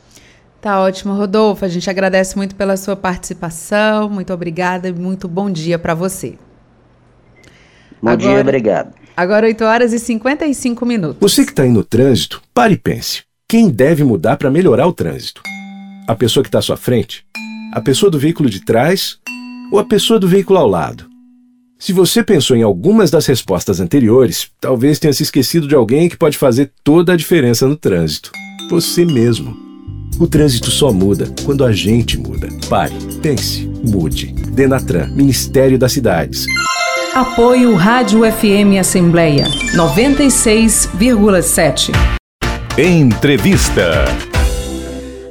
[0.61, 1.65] Tá ótimo, Rodolfo.
[1.65, 4.09] A gente agradece muito pela sua participação.
[4.09, 6.37] Muito obrigada e muito bom dia para você.
[8.03, 8.95] Bom agora, dia, obrigado.
[9.17, 11.19] Agora 8 horas e 55 minutos.
[11.21, 13.23] Você que está aí no trânsito, pare e pense.
[13.49, 15.43] Quem deve mudar para melhorar o trânsito?
[16.07, 17.25] A pessoa que está à sua frente?
[17.73, 19.19] A pessoa do veículo de trás?
[19.73, 21.09] Ou a pessoa do veículo ao lado?
[21.79, 26.17] Se você pensou em algumas das respostas anteriores, talvez tenha se esquecido de alguém que
[26.17, 28.33] pode fazer toda a diferença no trânsito.
[28.71, 29.68] Você mesmo.
[30.21, 32.49] O trânsito só muda quando a gente muda.
[32.69, 32.93] Pare,
[33.23, 34.35] pense, mude.
[34.53, 36.45] Denatran, Ministério das Cidades.
[37.15, 39.45] Apoio Rádio FM Assembleia
[39.75, 41.93] 96,7.
[42.77, 44.07] Entrevista.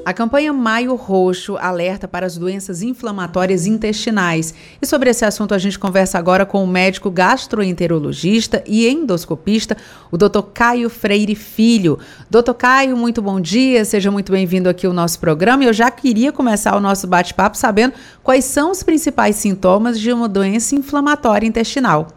[0.07, 4.53] A campanha Maio Roxo alerta para as doenças inflamatórias intestinais.
[4.81, 9.75] E sobre esse assunto a gente conversa agora com o médico gastroenterologista e endoscopista,
[10.09, 10.43] o Dr.
[10.53, 11.99] Caio Freire Filho.
[12.29, 12.53] Dr.
[12.53, 15.65] Caio, muito bom dia, seja muito bem-vindo aqui ao nosso programa.
[15.65, 17.93] Eu já queria começar o nosso bate-papo sabendo
[18.23, 22.07] quais são os principais sintomas de uma doença inflamatória intestinal.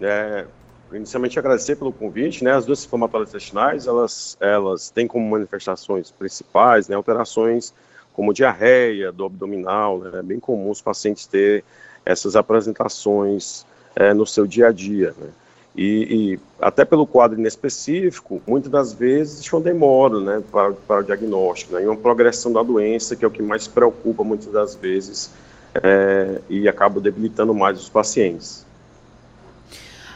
[0.00, 0.46] É,
[0.92, 6.88] inicialmente agradecer pelo convite, né, as doenças inflamatórias intestinais, elas, elas têm como manifestações principais,
[6.88, 7.72] né, alterações
[8.12, 11.64] como diarreia, do abdominal, né, é bem comum os pacientes ter
[12.04, 13.66] essas apresentações
[13.96, 15.28] é, no seu dia a dia, né,
[15.76, 21.00] e, e, até pelo quadro inespecífico, muitas das vezes existe uma demora, né, para, para
[21.00, 24.46] o diagnóstico, né, e uma progressão da doença, que é o que mais preocupa muitas
[24.52, 25.30] das vezes
[25.74, 28.64] é, e acaba debilitando mais os pacientes.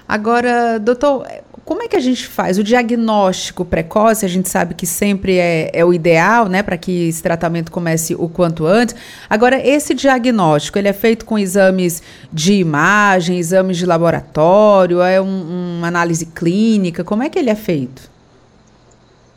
[0.09, 1.27] Agora, doutor,
[1.65, 2.57] como é que a gente faz?
[2.57, 7.09] O diagnóstico precoce, a gente sabe que sempre é, é o ideal, né, para que
[7.09, 8.97] esse tratamento comece o quanto antes.
[9.29, 12.03] Agora, esse diagnóstico, ele é feito com exames
[12.33, 17.55] de imagem, exames de laboratório, é um, uma análise clínica, como é que ele é
[17.55, 18.19] feito?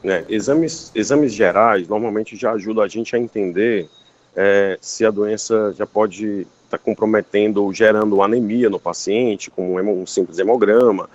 [0.04, 3.88] né, exames, exames gerais normalmente já ajudam a gente a entender
[4.36, 10.06] é, se a doença já pode estar tá comprometendo gerando anemia no paciente, como um
[10.06, 11.10] simples hemograma,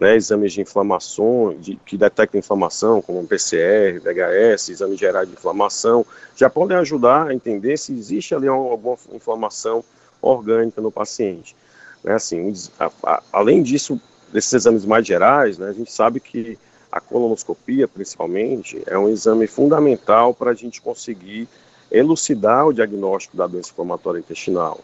[0.00, 6.04] né, exames de inflamação, de, que detectam inflamação, como PCR, VHS, exames gerais de inflamação,
[6.34, 9.84] já podem ajudar a entender se existe ali alguma inflamação
[10.20, 11.54] orgânica no paciente.
[12.02, 14.00] Né, assim, a, a, além disso,
[14.32, 16.58] desses exames mais gerais, né, a gente sabe que
[16.90, 21.48] a colonoscopia, principalmente, é um exame fundamental para a gente conseguir
[21.90, 24.80] elucidar o diagnóstico da doença inflamatória intestinal.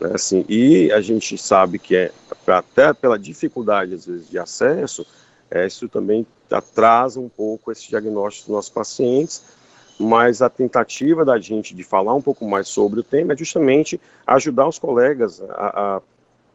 [0.00, 2.10] Né, assim, e a gente sabe que é,
[2.46, 5.06] até pela dificuldade, às vezes, de acesso,
[5.50, 9.42] é, isso também atrasa um pouco esse diagnóstico dos nossos pacientes,
[9.98, 14.00] mas a tentativa da gente de falar um pouco mais sobre o tema é justamente
[14.26, 16.02] ajudar os colegas a, a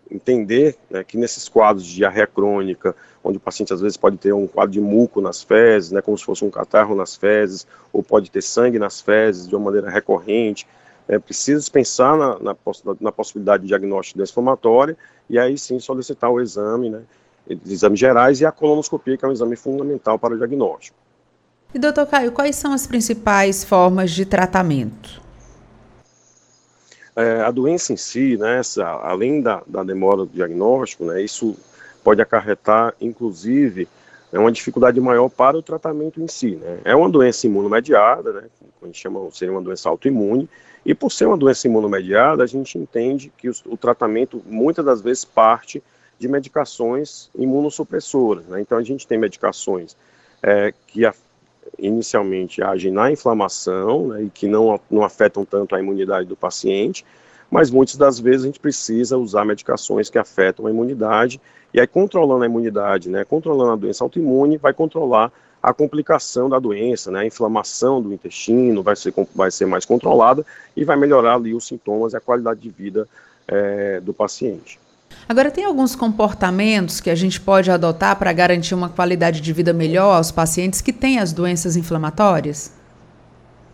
[0.09, 4.33] entender né, que nesses quadros de diarreia crônica, onde o paciente às vezes pode ter
[4.33, 8.01] um quadro de muco nas fezes, né, como se fosse um catarro nas fezes, ou
[8.01, 10.67] pode ter sangue nas fezes de uma maneira recorrente,
[11.07, 12.55] é preciso pensar na, na,
[12.99, 14.97] na possibilidade de diagnóstico inflamatória
[15.29, 17.01] e aí sim solicitar o exame, né,
[17.65, 20.97] exames gerais e a colonoscopia, que é um exame fundamental para o diagnóstico.
[21.73, 25.21] E doutor Caio, quais são as principais formas de tratamento?
[27.15, 31.55] É, a doença em si, né, essa, além da, da demora do diagnóstico, né, isso
[32.03, 33.87] pode acarretar, inclusive,
[34.31, 36.55] é uma dificuldade maior para o tratamento em si.
[36.55, 36.79] Né?
[36.83, 38.43] É uma doença imunomediada, né,
[38.81, 40.49] a gente chama, seria uma doença autoimune,
[40.85, 45.25] e por ser uma doença imunomediada, a gente entende que o, tratamento muitas das vezes
[45.25, 45.81] parte
[46.19, 48.45] de medicações imunossupressoras.
[48.45, 48.61] Né?
[48.61, 49.97] Então a gente tem medicações
[50.43, 51.13] é, que a,
[51.79, 57.03] inicialmente agem na inflamação né, e que não, não afetam tanto a imunidade do paciente,
[57.49, 61.41] mas muitas das vezes a gente precisa usar medicações que afetam a imunidade,
[61.73, 65.31] e aí controlando a imunidade, né, controlando a doença autoimune, vai controlar
[65.65, 70.45] a complicação da doença, né, a inflamação do intestino vai ser, vai ser mais controlada
[70.77, 73.07] e vai melhorar ali os sintomas e a qualidade de vida
[73.47, 74.79] é, do paciente.
[75.27, 79.73] Agora, tem alguns comportamentos que a gente pode adotar para garantir uma qualidade de vida
[79.73, 82.71] melhor aos pacientes que têm as doenças inflamatórias?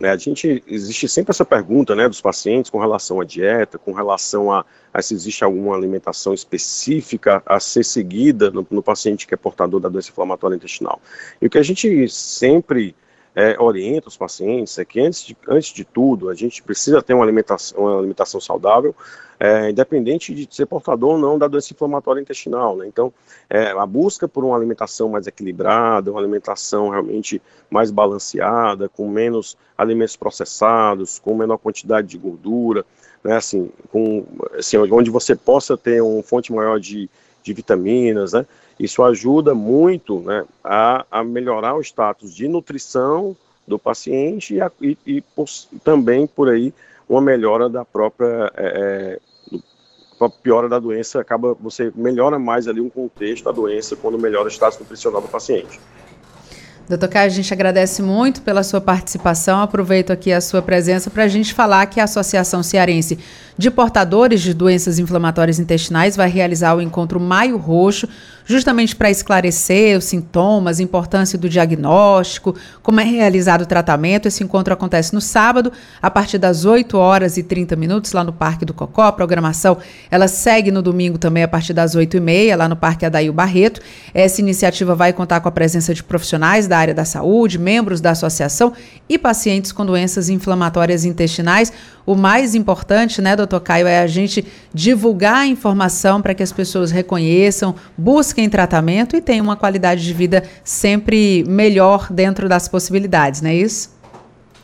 [0.02, 3.92] É, a gente existe sempre essa pergunta, né, dos pacientes com relação à dieta, com
[3.92, 9.34] relação a, a se existe alguma alimentação específica a ser seguida no, no, paciente que
[9.34, 11.00] é portador da doença inflamatória intestinal.
[11.40, 12.96] E o que a gente sempre
[13.34, 17.14] é, orienta os pacientes é que antes de, antes de tudo a gente precisa ter
[17.14, 18.94] uma alimentação, uma alimentação saudável,
[19.40, 22.76] é, independente de ser portador ou não da doença inflamatória intestinal.
[22.76, 22.86] Né?
[22.86, 23.12] Então,
[23.50, 29.56] é, a busca por uma alimentação mais equilibrada, uma alimentação realmente mais balanceada, com menos
[29.76, 32.84] alimentos processados, com menor quantidade de gordura,
[33.24, 33.36] né?
[33.36, 34.24] assim, com,
[34.56, 37.10] assim, onde você possa ter uma fonte maior de,
[37.42, 38.46] de vitaminas, né?
[38.82, 44.72] Isso ajuda muito né, a, a melhorar o status de nutrição do paciente e, a,
[44.80, 45.46] e, e por,
[45.84, 46.74] também por aí
[47.08, 49.20] uma melhora da própria é,
[50.18, 54.46] é piora da doença, acaba você melhora mais ali um contexto da doença quando melhora
[54.46, 55.80] o status nutricional do paciente.
[56.88, 59.60] Doutor Caio, a gente agradece muito pela sua participação.
[59.60, 63.18] Aproveito aqui a sua presença para a gente falar que a Associação Cearense
[63.56, 68.08] de Portadores de Doenças Inflamatórias Intestinais vai realizar o encontro Maio Roxo
[68.52, 74.28] justamente para esclarecer os sintomas, a importância do diagnóstico, como é realizado o tratamento.
[74.28, 78.32] Esse encontro acontece no sábado, a partir das 8 horas e 30 minutos, lá no
[78.32, 79.02] Parque do Cocó.
[79.02, 79.78] A programação
[80.10, 83.32] ela segue no domingo também a partir das 8 e meia, lá no Parque Adail
[83.32, 83.80] Barreto.
[84.14, 88.10] Essa iniciativa vai contar com a presença de profissionais da área da saúde, membros da
[88.10, 88.72] associação
[89.08, 91.72] e pacientes com doenças inflamatórias intestinais.
[92.04, 94.44] O mais importante, né, doutor Caio, é a gente
[94.74, 100.12] divulgar a informação para que as pessoas reconheçam, busquem tratamento e tenham uma qualidade de
[100.12, 103.96] vida sempre melhor dentro das possibilidades, não é isso?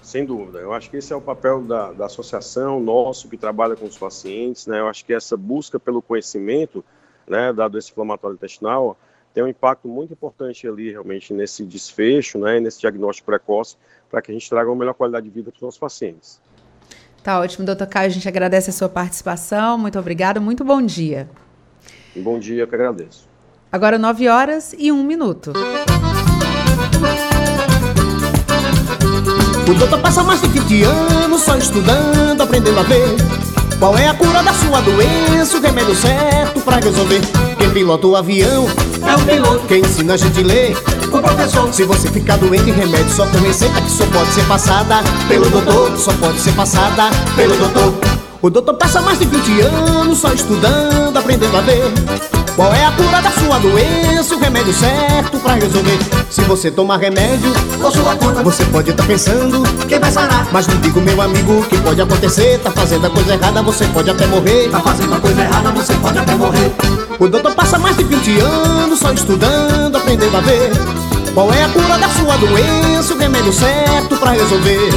[0.03, 0.59] Sem dúvida.
[0.59, 3.99] Eu acho que esse é o papel da, da associação nosso que trabalha com os
[3.99, 4.66] pacientes.
[4.66, 4.80] Né?
[4.80, 6.82] Eu acho que essa busca pelo conhecimento
[7.26, 8.97] né, da doença inflamatória intestinal
[9.34, 13.76] tem um impacto muito importante ali realmente nesse desfecho, né, nesse diagnóstico precoce,
[14.11, 16.41] para que a gente traga uma melhor qualidade de vida para os nossos pacientes.
[17.29, 18.07] Tá ótimo, doutor Caio.
[18.07, 19.76] A gente agradece a sua participação.
[19.76, 20.41] Muito obrigado.
[20.41, 21.29] Muito bom dia.
[22.16, 23.29] Bom dia, eu que agradeço.
[23.70, 25.53] Agora 9 horas e 1 minuto.
[29.68, 33.05] O doutor passa mais de 20 anos só estudando, aprendendo a ver
[33.79, 37.20] qual é a cura da sua doença, o remédio certo pra resolver.
[37.59, 38.64] Quem pilota o avião
[39.07, 40.97] é o piloto, quem ensina a gente a ler
[41.29, 41.72] professor.
[41.72, 45.97] Se você ficar doente, remédio só com receita que só pode ser passada pelo doutor,
[45.99, 47.95] só pode ser passada pelo doutor.
[48.41, 51.83] O doutor passa mais de 20 anos só estudando, aprendendo a ver
[52.55, 55.99] Qual é a cura da sua doença, o remédio certo pra resolver?
[56.31, 60.47] Se você tomar remédio, por sua conta, você pode estar tá pensando que vai sarar.
[60.53, 62.61] Mas não digo, meu amigo, que pode acontecer.
[62.61, 64.68] Tá fazendo a coisa errada, você pode até morrer.
[64.70, 66.72] Tá fazendo a coisa errada, você pode até morrer.
[67.18, 70.70] O doutor passa mais de 20 anos só estudando, aprendendo a ver.
[71.35, 74.91] Qual é a cura da sua doença, o remédio certo pra resolver?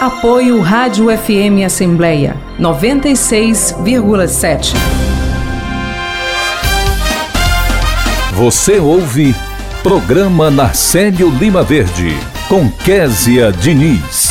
[0.00, 4.74] Apoio Rádio FM Assembleia 96,7.
[8.34, 9.34] Você ouve
[9.82, 12.14] Programa Narcélio Lima Verde
[12.48, 14.29] com Késia Diniz.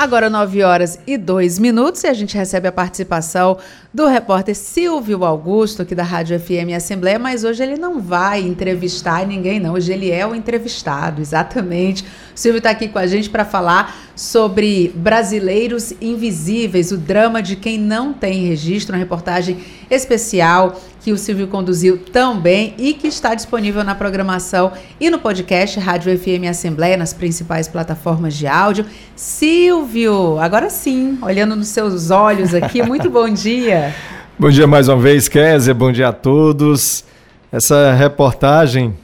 [0.00, 3.58] Agora 9 horas e 2 minutos e a gente recebe a participação
[3.92, 9.26] do repórter Silvio Augusto, aqui da Rádio FM Assembleia, mas hoje ele não vai entrevistar
[9.26, 9.74] ninguém, não.
[9.74, 12.02] Hoje ele é o entrevistado, exatamente.
[12.40, 17.76] Silvio está aqui com a gente para falar sobre Brasileiros Invisíveis, o drama de quem
[17.76, 19.58] não tem registro, uma reportagem
[19.90, 25.18] especial que o Silvio conduziu tão bem e que está disponível na programação e no
[25.18, 28.86] podcast Rádio FM Assembleia, nas principais plataformas de áudio.
[29.14, 33.94] Silvio, agora sim, olhando nos seus olhos aqui, muito bom dia.
[34.38, 35.74] Bom dia mais uma vez, Kézia.
[35.74, 37.04] Bom dia a todos.
[37.52, 38.94] Essa reportagem,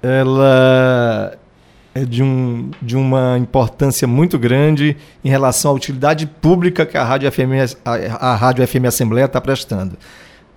[0.00, 1.36] ela
[1.94, 7.04] é de, um, de uma importância muito grande em relação à utilidade pública que a
[7.04, 9.96] Rádio FM, a, a Rádio FM Assembleia está prestando.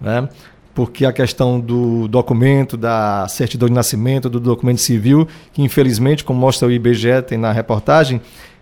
[0.02, 0.28] Né?
[0.74, 6.40] Porque a questão do documento, da certidão de nascimento, do documento civil, que infelizmente, como
[6.40, 8.20] mostra o IBGE, tem na reportagem,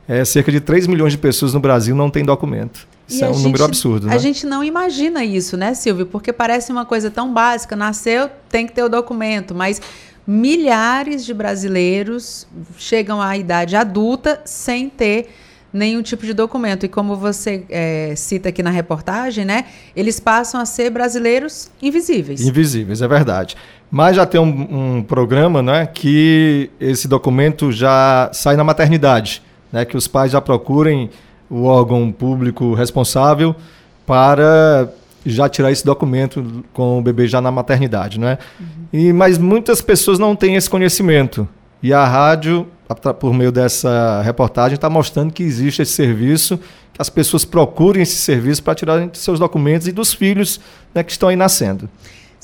[0.07, 2.87] é, cerca de 3 milhões de pessoas no Brasil não têm documento.
[3.07, 4.15] Isso e é um gente, número absurdo, né?
[4.15, 6.05] A gente não imagina isso, né, Silvio?
[6.05, 7.75] Porque parece uma coisa tão básica.
[7.75, 9.81] Nasceu, tem que ter o documento, mas
[10.27, 12.47] milhares de brasileiros
[12.77, 15.29] chegam à idade adulta sem ter
[15.71, 16.85] nenhum tipo de documento.
[16.85, 19.65] E como você é, cita aqui na reportagem, né?
[19.95, 22.41] Eles passam a ser brasileiros invisíveis.
[22.41, 23.55] Invisíveis, é verdade.
[23.91, 25.85] Mas já tem um, um programa, né?
[25.85, 29.85] Que esse documento já sai na maternidade, né?
[29.85, 31.09] Que os pais já procurem
[31.49, 33.55] o órgão público responsável
[34.05, 34.89] para
[35.25, 38.37] já tirar esse documento com o bebê já na maternidade, né?
[38.59, 38.65] Uhum.
[38.93, 41.47] E mas muitas pessoas não têm esse conhecimento.
[41.81, 42.67] E a rádio,
[43.19, 46.57] por meio dessa reportagem, está mostrando que existe esse serviço,
[46.93, 50.59] que as pessoas procurem esse serviço para tirar seus documentos e dos filhos
[50.93, 51.89] né, que estão aí nascendo.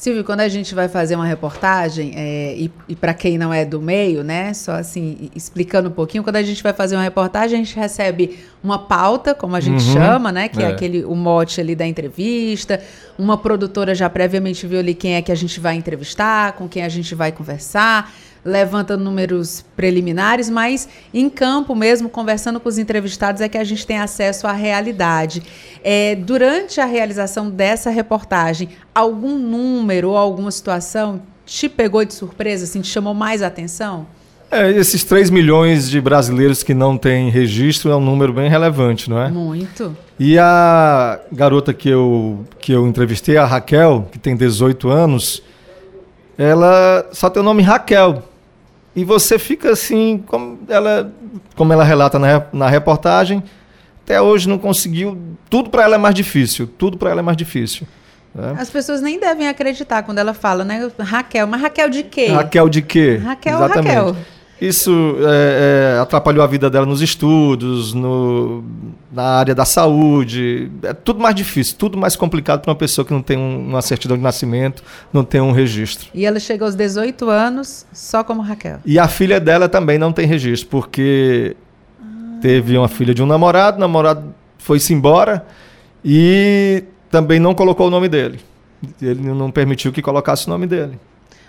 [0.02, 3.64] Silvio, quando a gente vai fazer uma reportagem, é, e, e para quem não é
[3.64, 7.62] do meio, né, só assim, explicando um pouquinho, quando a gente vai fazer uma reportagem,
[7.62, 10.64] a gente recebe uma pauta, como a gente uhum, chama, né, que é.
[10.64, 10.68] é.
[10.70, 12.82] aquele o mote ali da entrevista,
[13.16, 16.82] uma produtora já previamente viu ali quem é que a gente vai entrevistar, com quem
[16.82, 18.12] a gente vai conversar,
[18.44, 23.86] levanta números preliminares, mas em campo mesmo, conversando com os entrevistados, é que a gente
[23.86, 25.44] tem acesso à realidade.
[25.84, 32.64] É, durante a realização dessa reportagem, algum número ou alguma situação te pegou de surpresa,
[32.64, 34.08] assim, te chamou mais a atenção?
[34.50, 39.10] É, esses 3 milhões de brasileiros que não têm registro é um número bem relevante,
[39.10, 39.30] não é?
[39.30, 39.96] Muito.
[40.20, 45.42] E a garota que eu, que eu entrevistei, a Raquel, que tem 18 anos,
[46.38, 48.24] ela só tem o nome Raquel.
[48.96, 51.12] E você fica assim, como ela,
[51.56, 53.42] como ela relata na, na reportagem,
[54.04, 55.18] até hoje não conseguiu.
[55.50, 56.68] Tudo para ela é mais difícil.
[56.78, 57.88] Tudo para ela é mais difícil.
[58.36, 58.56] Né?
[58.58, 60.90] As pessoas nem devem acreditar quando ela fala, né?
[61.00, 62.28] Raquel, mas Raquel de quê?
[62.28, 63.18] Raquel de quê?
[63.18, 63.96] Raquel, Exatamente.
[63.96, 64.16] Raquel.
[64.62, 68.64] Isso é, é, atrapalhou a vida dela nos estudos, no,
[69.12, 70.72] na área da saúde.
[70.84, 73.82] É tudo mais difícil, tudo mais complicado para uma pessoa que não tem um, uma
[73.82, 76.10] certidão de nascimento, não tem um registro.
[76.14, 78.78] E ela chega aos 18 anos só como Raquel.
[78.86, 81.58] E a filha dela também não tem registro, porque
[82.00, 82.38] ah.
[82.40, 85.44] teve uma filha de um namorado, o namorado foi-se embora
[86.06, 88.40] e também não colocou o nome dele.
[89.02, 91.00] Ele não permitiu que colocasse o nome dele.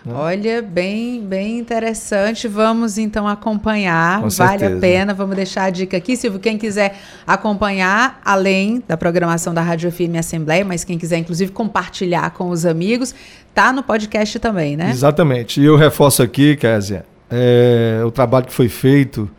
[0.05, 0.13] Né?
[0.15, 2.49] Olha, bem, bem interessante.
[2.49, 4.21] Vamos então acompanhar.
[4.21, 4.77] Com vale certeza.
[4.77, 5.15] a pena.
[5.15, 6.41] Vamos deixar a dica aqui, Silvio.
[6.41, 6.97] Quem quiser
[7.27, 12.67] acompanhar, além da programação da Rádio FM Assembleia, mas quem quiser, inclusive, compartilhar com os
[12.67, 13.15] amigos,
[13.55, 14.91] tá no podcast também, né?
[14.91, 15.61] Exatamente.
[15.61, 19.31] E eu reforço aqui, Kézia, é, o trabalho que foi feito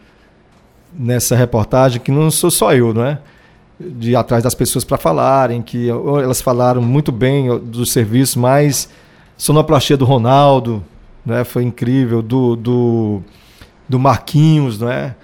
[0.97, 3.19] nessa reportagem, que não sou só eu, não é?
[3.79, 8.87] De ir atrás das pessoas para falarem, que elas falaram muito bem dos serviços, mas
[9.43, 10.81] sonoplastia do Ronaldo,
[11.25, 11.43] né?
[11.43, 13.21] Foi incrível, do, do,
[13.89, 15.15] do Marquinhos, né?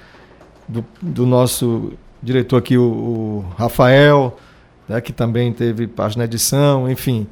[0.67, 4.38] Do, do nosso diretor aqui, o, o Rafael,
[4.89, 4.99] né?
[4.99, 7.28] que também teve página de edição, enfim.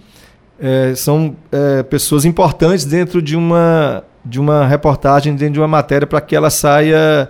[0.57, 6.07] É, são é, pessoas importantes dentro de uma, de uma reportagem, dentro de uma matéria,
[6.07, 7.29] para que ela saia,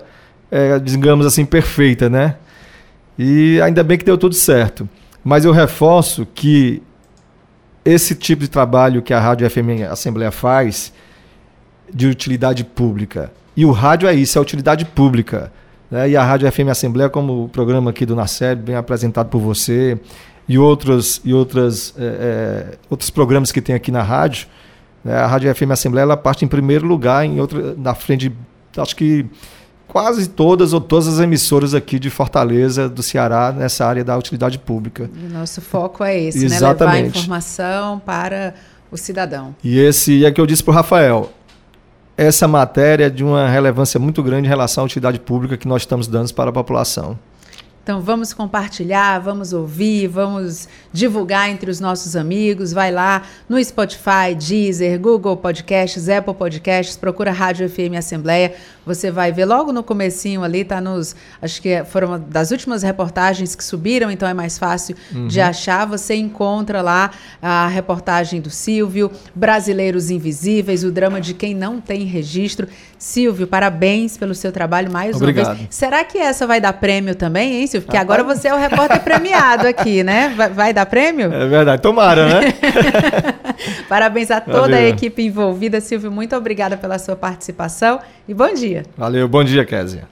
[0.52, 2.36] é, digamos assim, perfeita, né?
[3.18, 4.88] E ainda bem que deu tudo certo.
[5.24, 6.84] Mas eu reforço que
[7.88, 10.92] esse tipo de trabalho que a Rádio FM Assembleia faz
[11.94, 13.32] de utilidade pública.
[13.56, 15.52] E o rádio é isso, é utilidade pública.
[15.90, 16.10] Né?
[16.10, 19.98] E a Rádio FM Assembleia, como o programa aqui do Naceb, bem apresentado por você,
[20.50, 24.48] e outros, e outras, é, é, outros programas que tem aqui na rádio,
[25.04, 25.16] né?
[25.16, 28.34] a Rádio FM Assembleia ela parte em primeiro lugar, em outra, na frente,
[28.76, 29.26] acho que
[29.88, 34.60] quase todas ou todas as emissoras aqui de Fortaleza, do Ceará, nessa área da utilidade
[34.60, 35.10] pública.
[35.16, 36.96] E nosso foco é esse, Exatamente.
[36.96, 37.02] né?
[37.04, 38.54] Levar informação para
[38.92, 39.56] o cidadão.
[39.64, 41.32] E esse é que eu disse para o Rafael.
[42.16, 45.84] Essa matéria é de uma relevância muito grande em relação à utilidade pública que nós
[45.84, 47.18] estamos dando para a população.
[47.88, 52.74] Então vamos compartilhar, vamos ouvir, vamos divulgar entre os nossos amigos.
[52.74, 58.54] Vai lá no Spotify, Deezer, Google Podcasts, Apple Podcasts, procura Rádio FM Assembleia.
[58.86, 63.56] Você vai ver logo no comecinho ali, tá nos, acho que foram das últimas reportagens
[63.56, 65.28] que subiram, então é mais fácil uhum.
[65.28, 65.86] de achar.
[65.86, 67.12] Você encontra lá
[67.42, 72.68] a reportagem do Silvio, Brasileiros Invisíveis, o drama de quem não tem registro.
[72.98, 75.48] Silvio, parabéns pelo seu trabalho mais Obrigado.
[75.48, 75.68] uma vez.
[75.70, 77.77] Será que essa vai dar prêmio também, hein, Silvio?
[77.82, 80.34] Porque agora você é o repórter premiado aqui, né?
[80.36, 81.34] Vai, vai dar prêmio?
[81.34, 82.54] É verdade, tomara, né?
[83.88, 84.78] Parabéns a toda Valeu.
[84.78, 85.80] a equipe envolvida.
[85.82, 88.84] Silvio, muito obrigada pela sua participação e bom dia.
[88.98, 90.04] Valeu, bom dia, Kézia.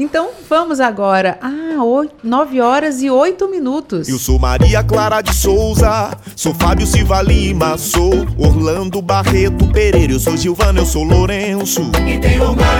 [0.00, 1.40] Então vamos agora.
[1.42, 4.08] Ah, 8, 9 horas e 8 minutos.
[4.08, 10.20] Eu sou Maria Clara de Souza, sou Fábio Silva Lima, sou Orlando Barreto Pereira, eu
[10.20, 11.82] sou Gilvana, eu sou Lourenço.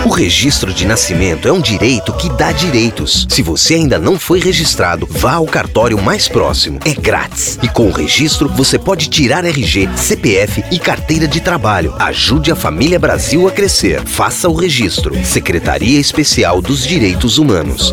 [0.05, 3.27] O registro de nascimento é um direito que dá direitos.
[3.29, 6.79] Se você ainda não foi registrado, vá ao cartório mais próximo.
[6.85, 7.59] É grátis.
[7.61, 11.93] E com o registro, você pode tirar RG, CPF e carteira de trabalho.
[11.99, 14.05] Ajude a família Brasil a crescer.
[14.05, 15.13] Faça o registro.
[15.25, 17.91] Secretaria Especial dos Direitos Direitos Humanos.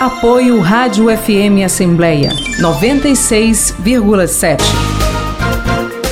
[0.00, 4.56] Apoio Rádio FM Assembleia 96,7.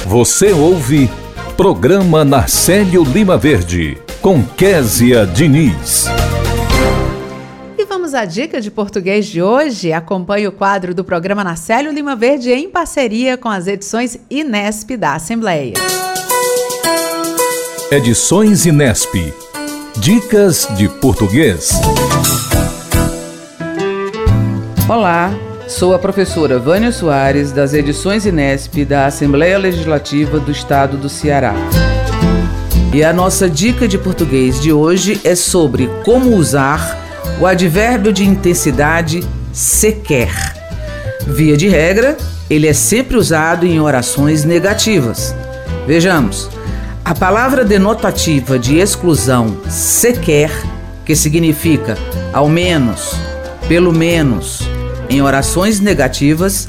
[0.04, 1.10] Você ouve
[1.56, 6.08] Programa Narcélio Lima Verde com Késia Diniz.
[7.78, 9.94] E vamos à dica de português de hoje.
[9.94, 15.14] Acompanhe o quadro do programa Narcélio Lima Verde em parceria com as edições Inesp da
[15.14, 15.72] Assembleia.
[17.90, 19.32] Edições Inesp
[19.98, 21.70] Dicas de Português.
[24.88, 25.34] Olá,
[25.66, 31.54] sou a professora Vânia Soares, das edições Inesp da Assembleia Legislativa do Estado do Ceará.
[32.94, 36.96] E a nossa dica de português de hoje é sobre como usar
[37.40, 40.30] o advérbio de intensidade sequer.
[41.26, 42.16] Via de regra,
[42.48, 45.34] ele é sempre usado em orações negativas.
[45.84, 46.48] Vejamos.
[47.04, 50.52] A palavra denotativa de exclusão sequer,
[51.04, 51.98] que significa
[52.32, 53.16] ao menos,
[53.66, 54.75] pelo menos,
[55.08, 56.66] em orações negativas,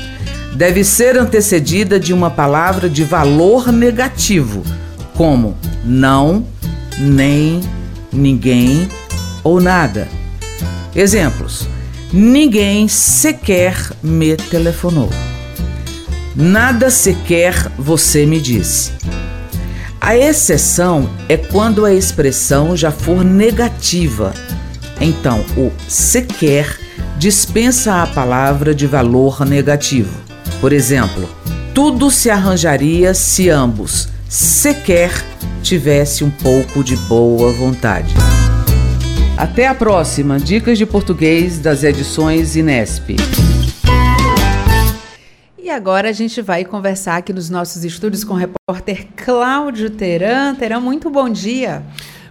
[0.54, 4.64] deve ser antecedida de uma palavra de valor negativo,
[5.14, 6.46] como não,
[6.98, 7.62] nem,
[8.12, 8.88] ninguém
[9.44, 10.08] ou nada.
[10.96, 11.68] Exemplos:
[12.12, 15.10] Ninguém sequer me telefonou.
[16.36, 18.92] Nada sequer você me disse.
[20.00, 24.34] A exceção é quando a expressão já for negativa.
[25.02, 26.87] Então, o sequer
[27.18, 30.16] dispensa a palavra de valor negativo.
[30.62, 31.28] Por exemplo,
[31.74, 35.12] tudo se arranjaria se ambos sequer
[35.64, 38.14] tivesse um pouco de boa vontade.
[39.36, 43.16] Até a próxima Dicas de Português das edições Inesp.
[45.58, 50.54] E agora a gente vai conversar aqui nos nossos estúdios com o repórter Cláudio Teran.
[50.54, 51.84] Teran, muito bom dia.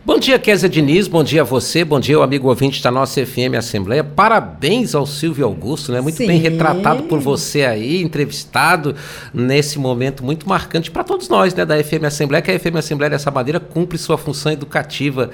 [0.06, 3.26] Bom dia, Kézia Diniz, bom dia a você, bom dia ao amigo ouvinte da nossa
[3.26, 4.04] FM Assembleia.
[4.04, 6.00] Parabéns ao Silvio Augusto, né?
[6.00, 6.28] Muito Sim.
[6.28, 8.94] bem retratado por você aí, entrevistado
[9.34, 13.10] nesse momento muito marcante para todos nós, né, da FM Assembleia, que a FM Assembleia
[13.10, 15.32] dessa maneira cumpre sua função educativa,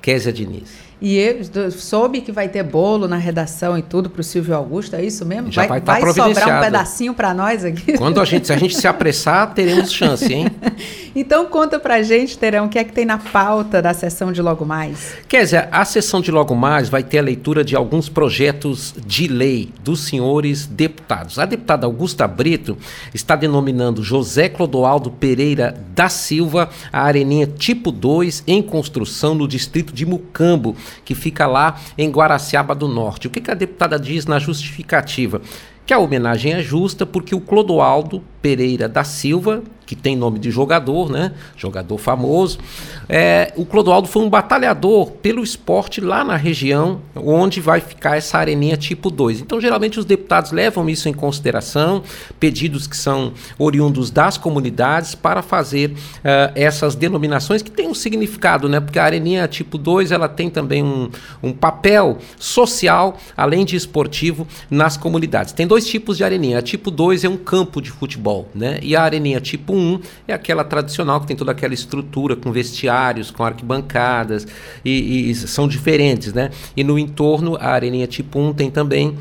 [0.00, 0.70] Kézia Diniz.
[1.00, 4.94] E eu soube que vai ter bolo na redação e tudo para o Silvio Augusto,
[4.94, 5.50] é isso mesmo?
[5.50, 7.94] Já vai, vai, tá vai sobrar um pedacinho para nós aqui?
[7.98, 10.46] Quando a gente, se a gente se apressar, teremos chance, hein?
[11.14, 14.32] então conta para a gente, Terão, o que é que tem na pauta da sessão
[14.32, 15.16] de Logo Mais?
[15.28, 19.70] Dizer, a sessão de Logo Mais vai ter a leitura de alguns projetos de lei
[19.82, 21.38] dos senhores deputados.
[21.38, 22.76] A deputada Augusta Brito
[23.12, 29.92] está denominando José Clodoaldo Pereira da Silva a areninha tipo 2 em construção no distrito
[29.92, 33.26] de Mucambo, que fica lá em Guaraciaba do Norte.
[33.26, 35.40] O que, que a deputada diz na justificativa?
[35.84, 39.62] Que a homenagem é justa porque o Clodoaldo Pereira da Silva,
[39.92, 41.32] que tem nome de jogador, né?
[41.54, 42.58] Jogador famoso.
[43.06, 48.38] É, o Clodoaldo foi um batalhador pelo esporte lá na região onde vai ficar essa
[48.38, 49.42] areninha tipo 2.
[49.42, 52.02] Então, geralmente, os deputados levam isso em consideração,
[52.40, 58.70] pedidos que são oriundos das comunidades para fazer uh, essas denominações que têm um significado,
[58.70, 58.80] né?
[58.80, 61.10] Porque a areninha tipo 2 ela tem também um,
[61.42, 65.52] um papel social, além de esportivo, nas comunidades.
[65.52, 66.60] Tem dois tipos de areninha.
[66.60, 68.78] A tipo 2 é um campo de futebol, né?
[68.82, 72.52] E a areninha tipo 1 um é aquela tradicional que tem toda aquela estrutura com
[72.52, 74.46] vestiários, com arquibancadas
[74.84, 76.50] e, e são diferentes, né?
[76.76, 79.18] E no entorno a areninha tipo 1 tem também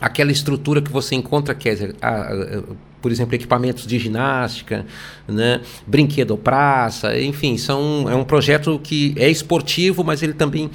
[0.00, 2.62] aquela estrutura que você encontra, quer dizer, a, a,
[3.00, 4.86] por exemplo, equipamentos de ginástica,
[5.26, 10.70] né, brinquedo praça, enfim, são, é um projeto que é esportivo, mas ele também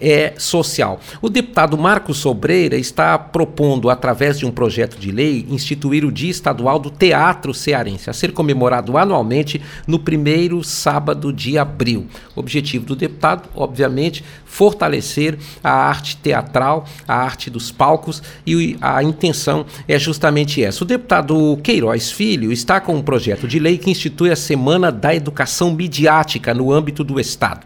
[0.00, 1.00] é social.
[1.22, 6.30] O deputado Marcos Sobreira está propondo, através de um projeto de lei, instituir o Dia
[6.30, 12.06] Estadual do Teatro Cearense, a ser comemorado anualmente no primeiro sábado de abril.
[12.36, 19.02] O objetivo do deputado, obviamente, fortalecer a arte teatral, a arte dos palcos, e a
[19.02, 20.84] intenção é justamente essa.
[20.84, 25.14] O deputado Queiroz Filho está com um projeto de lei que institui a Semana da
[25.14, 27.64] Educação Midiática no âmbito do Estado.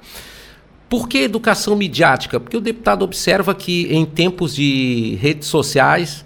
[0.89, 2.39] Por que educação midiática?
[2.39, 6.25] Porque o deputado observa que em tempos de redes sociais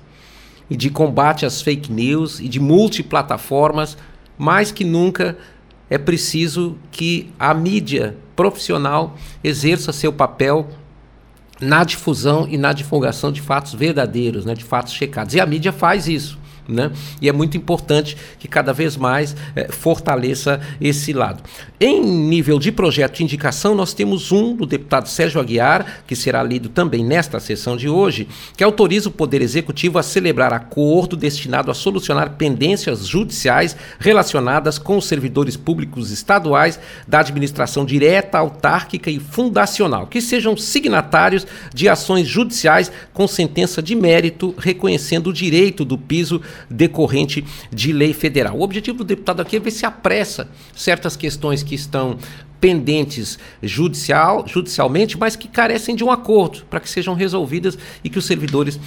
[0.68, 3.96] e de combate às fake news e de multiplataformas,
[4.38, 5.36] mais que nunca
[5.90, 10.68] é preciso que a mídia profissional exerça seu papel
[11.60, 15.34] na difusão e na divulgação de fatos verdadeiros, né, de fatos checados.
[15.34, 16.38] E a mídia faz isso.
[16.68, 16.92] Né?
[17.20, 21.42] E é muito importante que cada vez mais é, fortaleça esse lado.
[21.80, 26.42] Em nível de projeto de indicação, nós temos um do deputado Sérgio Aguiar, que será
[26.42, 31.70] lido também nesta sessão de hoje, que autoriza o Poder Executivo a celebrar acordo destinado
[31.70, 39.18] a solucionar pendências judiciais relacionadas com os servidores públicos estaduais da administração direta, autárquica e
[39.18, 45.98] fundacional, que sejam signatários de ações judiciais com sentença de mérito, reconhecendo o direito do
[45.98, 48.56] piso decorrente de lei federal.
[48.56, 52.18] O objetivo do deputado aqui é ver se apressa certas questões que estão
[52.60, 58.18] pendentes judicial, judicialmente, mas que carecem de um acordo para que sejam resolvidas e que
[58.18, 58.78] os servidores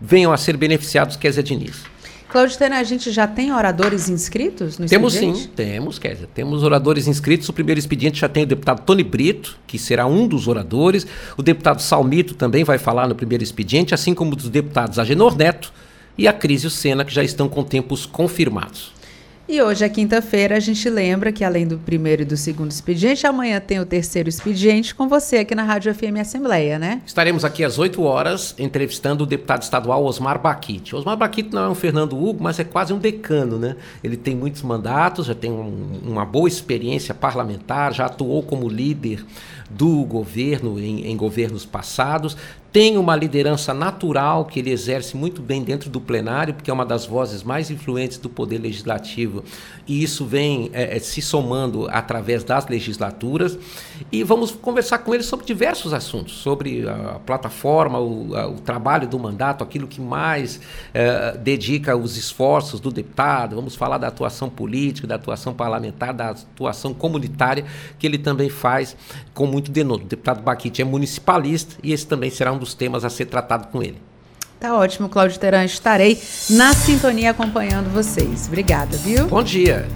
[0.00, 1.92] venham a ser beneficiados, Kézia Diniz.
[2.32, 5.48] Cláudio Tena, a gente já tem oradores inscritos no temos expediente?
[5.48, 6.28] Temos sim, temos, Kézia.
[6.34, 7.46] Temos oradores inscritos.
[7.50, 11.06] O primeiro expediente já tem o deputado Tony Brito, que será um dos oradores.
[11.36, 15.70] O deputado Salmito também vai falar no primeiro expediente, assim como os deputados Agenor Neto,
[16.16, 18.92] e a Cris e o Senna, que já estão com tempos confirmados.
[19.48, 23.26] E hoje é quinta-feira, a gente lembra que além do primeiro e do segundo expediente,
[23.26, 27.02] amanhã tem o terceiro expediente com você aqui na Rádio FM Assembleia, né?
[27.04, 30.94] Estaremos aqui às 8 horas entrevistando o deputado estadual Osmar Baquite.
[30.94, 33.76] Osmar Baquite não é um Fernando Hugo, mas é quase um decano, né?
[34.02, 39.24] Ele tem muitos mandatos, já tem um, uma boa experiência parlamentar, já atuou como líder
[39.68, 42.36] do governo em, em governos passados,
[42.72, 46.86] tem uma liderança natural que ele exerce muito bem dentro do plenário, porque é uma
[46.86, 49.44] das vozes mais influentes do poder legislativo,
[49.86, 53.58] e isso vem é, é, se somando através das legislaturas.
[54.10, 59.08] E vamos conversar com ele sobre diversos assuntos, sobre a plataforma, o, a, o trabalho
[59.08, 60.60] do mandato, aquilo que mais
[60.94, 63.56] é, dedica os esforços do deputado.
[63.56, 67.64] Vamos falar da atuação política, da atuação parlamentar, da atuação comunitária,
[67.98, 68.96] que ele também faz
[69.34, 70.04] com muito denoto.
[70.04, 73.68] O deputado Baquite é municipalista e esse também será um dos temas a ser tratado
[73.68, 74.11] com ele.
[74.62, 75.64] Tá ótimo, Cláudio Teran.
[75.64, 78.46] Estarei na sintonia acompanhando vocês.
[78.46, 79.26] Obrigada, viu?
[79.26, 79.88] Bom dia.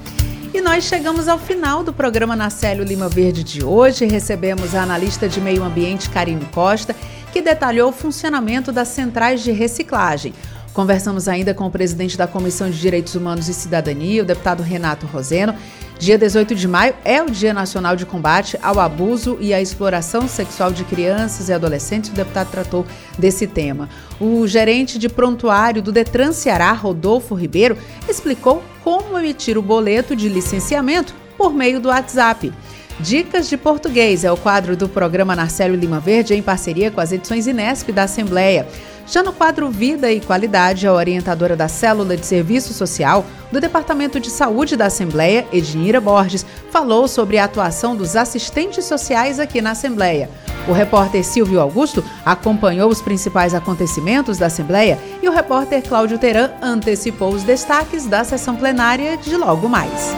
[0.53, 4.07] E nós chegamos ao final do programa Nacélio Lima Verde de hoje.
[4.07, 6.97] Recebemos a analista de meio ambiente Karine Costa,
[7.33, 10.35] que detalhou o funcionamento das centrais de reciclagem.
[10.75, 15.07] Conversamos ainda com o presidente da Comissão de Direitos Humanos e Cidadania, o deputado Renato
[15.07, 15.55] Roseno.
[15.99, 20.29] Dia 18 de maio é o Dia Nacional de Combate ao Abuso e à Exploração
[20.29, 22.11] Sexual de Crianças e Adolescentes.
[22.11, 22.85] O deputado tratou
[23.19, 23.89] desse tema.
[24.21, 30.29] O gerente de prontuário do Detran Ceará, Rodolfo Ribeiro, explicou como emitir o boleto de
[30.29, 32.53] licenciamento por meio do WhatsApp.
[33.01, 37.13] Dicas de Português é o quadro do programa Narcélio Lima Verde em parceria com as
[37.13, 38.67] edições Inesp da Assembleia.
[39.07, 44.19] Já no quadro Vida e Qualidade, a orientadora da Célula de Serviço Social do Departamento
[44.19, 49.71] de Saúde da Assembleia, Ednira Borges, falou sobre a atuação dos assistentes sociais aqui na
[49.71, 50.29] Assembleia.
[50.67, 56.51] O repórter Silvio Augusto acompanhou os principais acontecimentos da Assembleia e o repórter Cláudio Teran
[56.61, 60.13] antecipou os destaques da sessão plenária de logo mais.